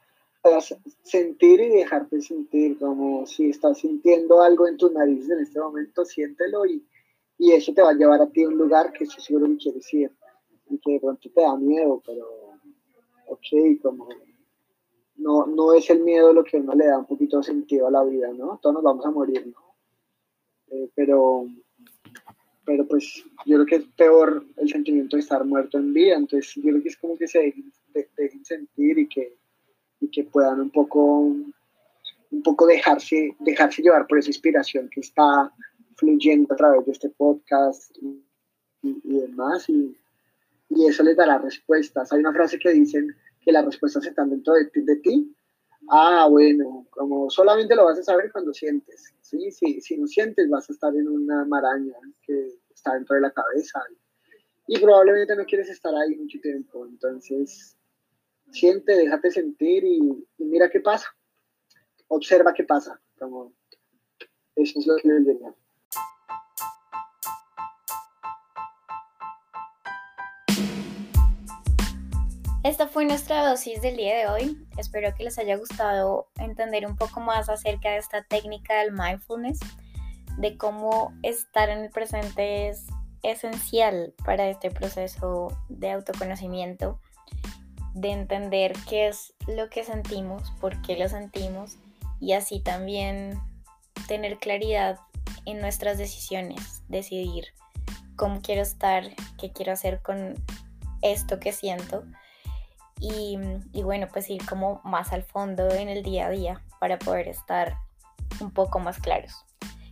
sentir 1.02 1.61
y 1.61 1.70
dejarte 1.70 2.22
sentir, 2.22 2.78
como 2.78 3.26
si 3.26 3.50
estás 3.50 3.78
sintiendo 3.78 4.40
algo 4.40 4.68
en 4.68 4.76
tu 4.76 4.90
nariz 4.90 5.28
en 5.28 5.40
este 5.40 5.58
momento, 5.58 6.04
siéntelo 6.04 6.64
y, 6.66 6.87
y 7.37 7.50
eso 7.50 7.74
te 7.74 7.82
va 7.82 7.90
a 7.90 7.94
llevar 7.94 8.22
a 8.22 8.28
ti 8.28 8.44
a 8.44 8.48
un 8.48 8.56
lugar 8.56 8.92
que 8.92 9.04
estoy 9.04 9.24
seguro 9.24 9.48
que 9.48 9.56
quieres 9.56 9.92
ir 9.92 10.12
y 10.70 10.78
que 10.78 10.92
de 10.92 11.00
pronto 11.00 11.28
te 11.34 11.40
da 11.40 11.56
miedo, 11.56 12.00
pero 12.06 12.28
ok, 13.26 13.82
como 13.82 14.08
no, 15.16 15.46
no 15.46 15.74
es 15.74 15.90
el 15.90 16.04
miedo 16.04 16.32
lo 16.32 16.44
que 16.44 16.58
uno 16.58 16.74
le 16.74 16.87
da 16.87 16.98
un 16.98 17.06
poquito 17.06 17.38
de 17.38 17.42
sentido 17.42 17.88
a 17.88 17.90
la 17.90 18.04
vida, 18.04 18.32
¿no? 18.32 18.61
Todos 18.62 18.74
nos 18.74 18.84
vamos 18.84 19.04
a 19.04 19.11
morir, 19.11 19.48
¿no? 19.48 19.74
Eh, 20.68 20.90
pero, 20.94 21.48
pero 22.68 22.87
pues 22.87 23.24
yo 23.46 23.57
creo 23.57 23.64
que 23.64 23.76
es 23.76 23.85
peor 23.96 24.44
el 24.59 24.68
sentimiento 24.68 25.16
de 25.16 25.22
estar 25.22 25.42
muerto 25.42 25.78
en 25.78 25.94
vida, 25.94 26.16
entonces 26.16 26.52
yo 26.57 26.64
creo 26.64 26.83
que 26.83 26.90
es 26.90 26.98
como 26.98 27.16
que 27.16 27.26
se 27.26 27.54
dejen, 28.14 28.44
sentir 28.44 28.98
y 28.98 29.09
que, 29.09 29.38
y 30.00 30.11
que 30.11 30.24
puedan 30.24 30.61
un 30.61 30.68
poco, 30.68 31.20
un 32.31 32.42
poco 32.44 32.66
dejarse, 32.66 33.35
dejarse 33.38 33.81
llevar 33.81 34.07
por 34.07 34.18
esa 34.18 34.28
inspiración 34.28 34.90
que 34.90 35.00
está 35.00 35.50
fluyendo 35.96 36.52
a 36.52 36.57
través 36.57 36.85
de 36.85 36.92
este 36.92 37.09
podcast 37.09 37.90
y, 38.83 39.02
demás, 39.02 39.66
y, 39.70 39.96
y, 40.68 40.87
eso 40.88 41.02
les 41.02 41.16
dará 41.16 41.38
respuestas. 41.38 42.12
Hay 42.12 42.20
una 42.20 42.35
frase 42.35 42.59
que 42.59 42.68
dicen 42.68 43.16
que 43.40 43.50
las 43.50 43.64
respuestas 43.64 44.04
están 44.04 44.28
dentro 44.28 44.52
de 44.52 44.66
ti, 44.66 44.83
de 44.83 44.96
ti. 44.96 45.35
Ah, 45.88 46.26
bueno, 46.28 46.87
como 46.90 47.31
solamente 47.31 47.74
lo 47.74 47.87
vas 47.87 47.98
a 47.98 48.02
saber 48.02 48.31
cuando 48.31 48.52
sientes, 48.52 49.14
¿sí? 49.29 49.51
sí 49.51 49.81
si 49.81 49.97
no 49.97 50.07
sientes 50.07 50.49
vas 50.49 50.69
a 50.69 50.73
estar 50.73 50.95
en 50.95 51.09
una 51.09 51.45
maraña 51.45 51.97
que 52.23 52.49
está 52.71 52.95
dentro 52.95 53.17
de 53.17 53.23
la 53.23 53.33
cabeza 53.33 53.83
y 54.67 54.79
probablemente 54.79 55.35
no 55.35 55.45
quieres 55.45 55.69
estar 55.71 55.95
ahí 55.95 56.14
mucho 56.17 56.38
tiempo, 56.41 56.87
entonces 56.87 57.77
siente, 58.53 58.97
déjate 58.97 59.31
sentir 59.31 59.85
y, 59.85 60.27
mira 60.38 60.69
qué 60.71 60.81
pasa, 60.81 61.09
observa 62.09 62.53
qué 62.55 62.64
pasa, 62.64 63.01
como 63.19 63.55
eso 64.57 64.79
es 64.79 64.87
lo 64.87 64.97
que 64.97 65.09
les 65.09 65.27
diría. 65.27 65.55
Esta 72.64 72.88
fue 72.88 73.05
nuestra 73.05 73.49
dosis 73.49 73.81
del 73.83 73.97
día 73.97 74.16
de 74.16 74.27
hoy. 74.27 74.66
Espero 74.77 75.14
que 75.14 75.23
les 75.23 75.38
haya 75.38 75.57
gustado 75.57 76.29
entender 76.40 76.87
un 76.87 76.97
poco 76.97 77.21
más 77.21 77.49
acerca 77.49 77.90
de 77.90 77.99
esta 77.99 78.25
técnica 78.25 78.81
del 78.81 78.92
mindfulness, 78.92 79.61
de 80.38 80.57
cómo 80.57 81.12
estar 81.23 81.68
en 81.68 81.85
el 81.85 81.90
presente 81.90 82.68
es 82.68 82.87
esencial 83.23 84.12
para 84.25 84.49
este 84.49 84.73
proceso 84.73 85.57
de 85.68 85.92
autoconocimiento, 85.92 87.01
de 87.94 88.11
entender 88.11 88.73
qué 88.88 89.07
es 89.07 89.35
lo 89.47 89.71
que 89.71 89.85
sentimos, 89.85 90.51
por 90.61 90.83
qué 90.83 90.99
lo 90.99 91.09
sentimos 91.09 91.77
y 92.21 92.33
así 92.33 92.59
también 92.59 93.40
tener 94.09 94.38
claridad 94.38 94.99
en 95.47 95.61
nuestras 95.61 95.97
decisiones, 95.97 96.83
decidir 96.88 97.44
cómo 98.16 98.42
quiero 98.42 98.62
estar, 98.62 99.05
qué 99.38 99.53
quiero 99.53 99.73
hacer 99.73 100.03
con 100.03 100.35
esto 101.03 101.38
que 101.38 101.53
siento 101.53 102.03
y, 103.00 103.82
bueno, 103.82 104.08
pues 104.12 104.28
ir 104.30 104.44
como 104.44 104.80
más 104.84 105.12
al 105.12 105.22
fondo 105.22 105.70
en 105.70 105.88
el 105.88 106.02
día 106.02 106.26
a 106.26 106.30
día 106.30 106.62
para 106.80 106.98
poder 106.98 107.28
estar 107.28 107.76
un 108.40 108.50
poco 108.50 108.78
más 108.78 108.98
claros. 108.98 109.44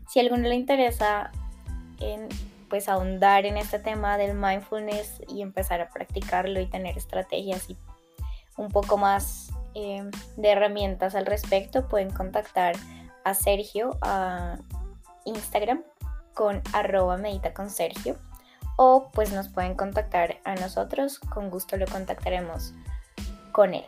Si 0.08 0.18
a 0.18 0.22
alguno 0.22 0.48
le 0.48 0.54
interesa 0.54 1.30
en, 2.00 2.28
pues 2.68 2.88
ahondar 2.88 3.46
en 3.46 3.56
este 3.56 3.78
tema 3.78 4.18
del 4.18 4.34
mindfulness 4.34 5.22
y 5.28 5.42
empezar 5.42 5.80
a 5.80 5.88
practicarlo 5.88 6.60
y 6.60 6.66
tener 6.66 6.96
estrategias 6.96 7.70
y 7.70 7.76
un 8.56 8.68
poco 8.68 8.96
más 8.96 9.52
eh, 9.74 10.08
de 10.36 10.48
herramientas 10.48 11.14
al 11.14 11.26
respecto, 11.26 11.88
pueden 11.88 12.10
contactar 12.10 12.74
a 13.24 13.34
Sergio 13.34 13.98
a 14.02 14.58
Instagram 15.24 15.82
con 16.34 16.62
arroba 16.72 17.16
medita 17.16 17.52
con 17.52 17.70
Sergio 17.70 18.16
o 18.76 19.10
pues 19.12 19.32
nos 19.32 19.48
pueden 19.48 19.74
contactar 19.74 20.38
a 20.44 20.54
nosotros, 20.54 21.18
con 21.18 21.50
gusto 21.50 21.76
lo 21.76 21.86
contactaremos 21.86 22.74
con 23.56 23.72
él. 23.72 23.86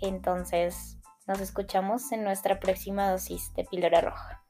Entonces, 0.00 0.96
nos 1.26 1.38
escuchamos 1.40 2.12
en 2.12 2.24
nuestra 2.24 2.58
próxima 2.58 3.10
dosis 3.10 3.52
de 3.54 3.64
píldora 3.64 4.00
roja. 4.00 4.41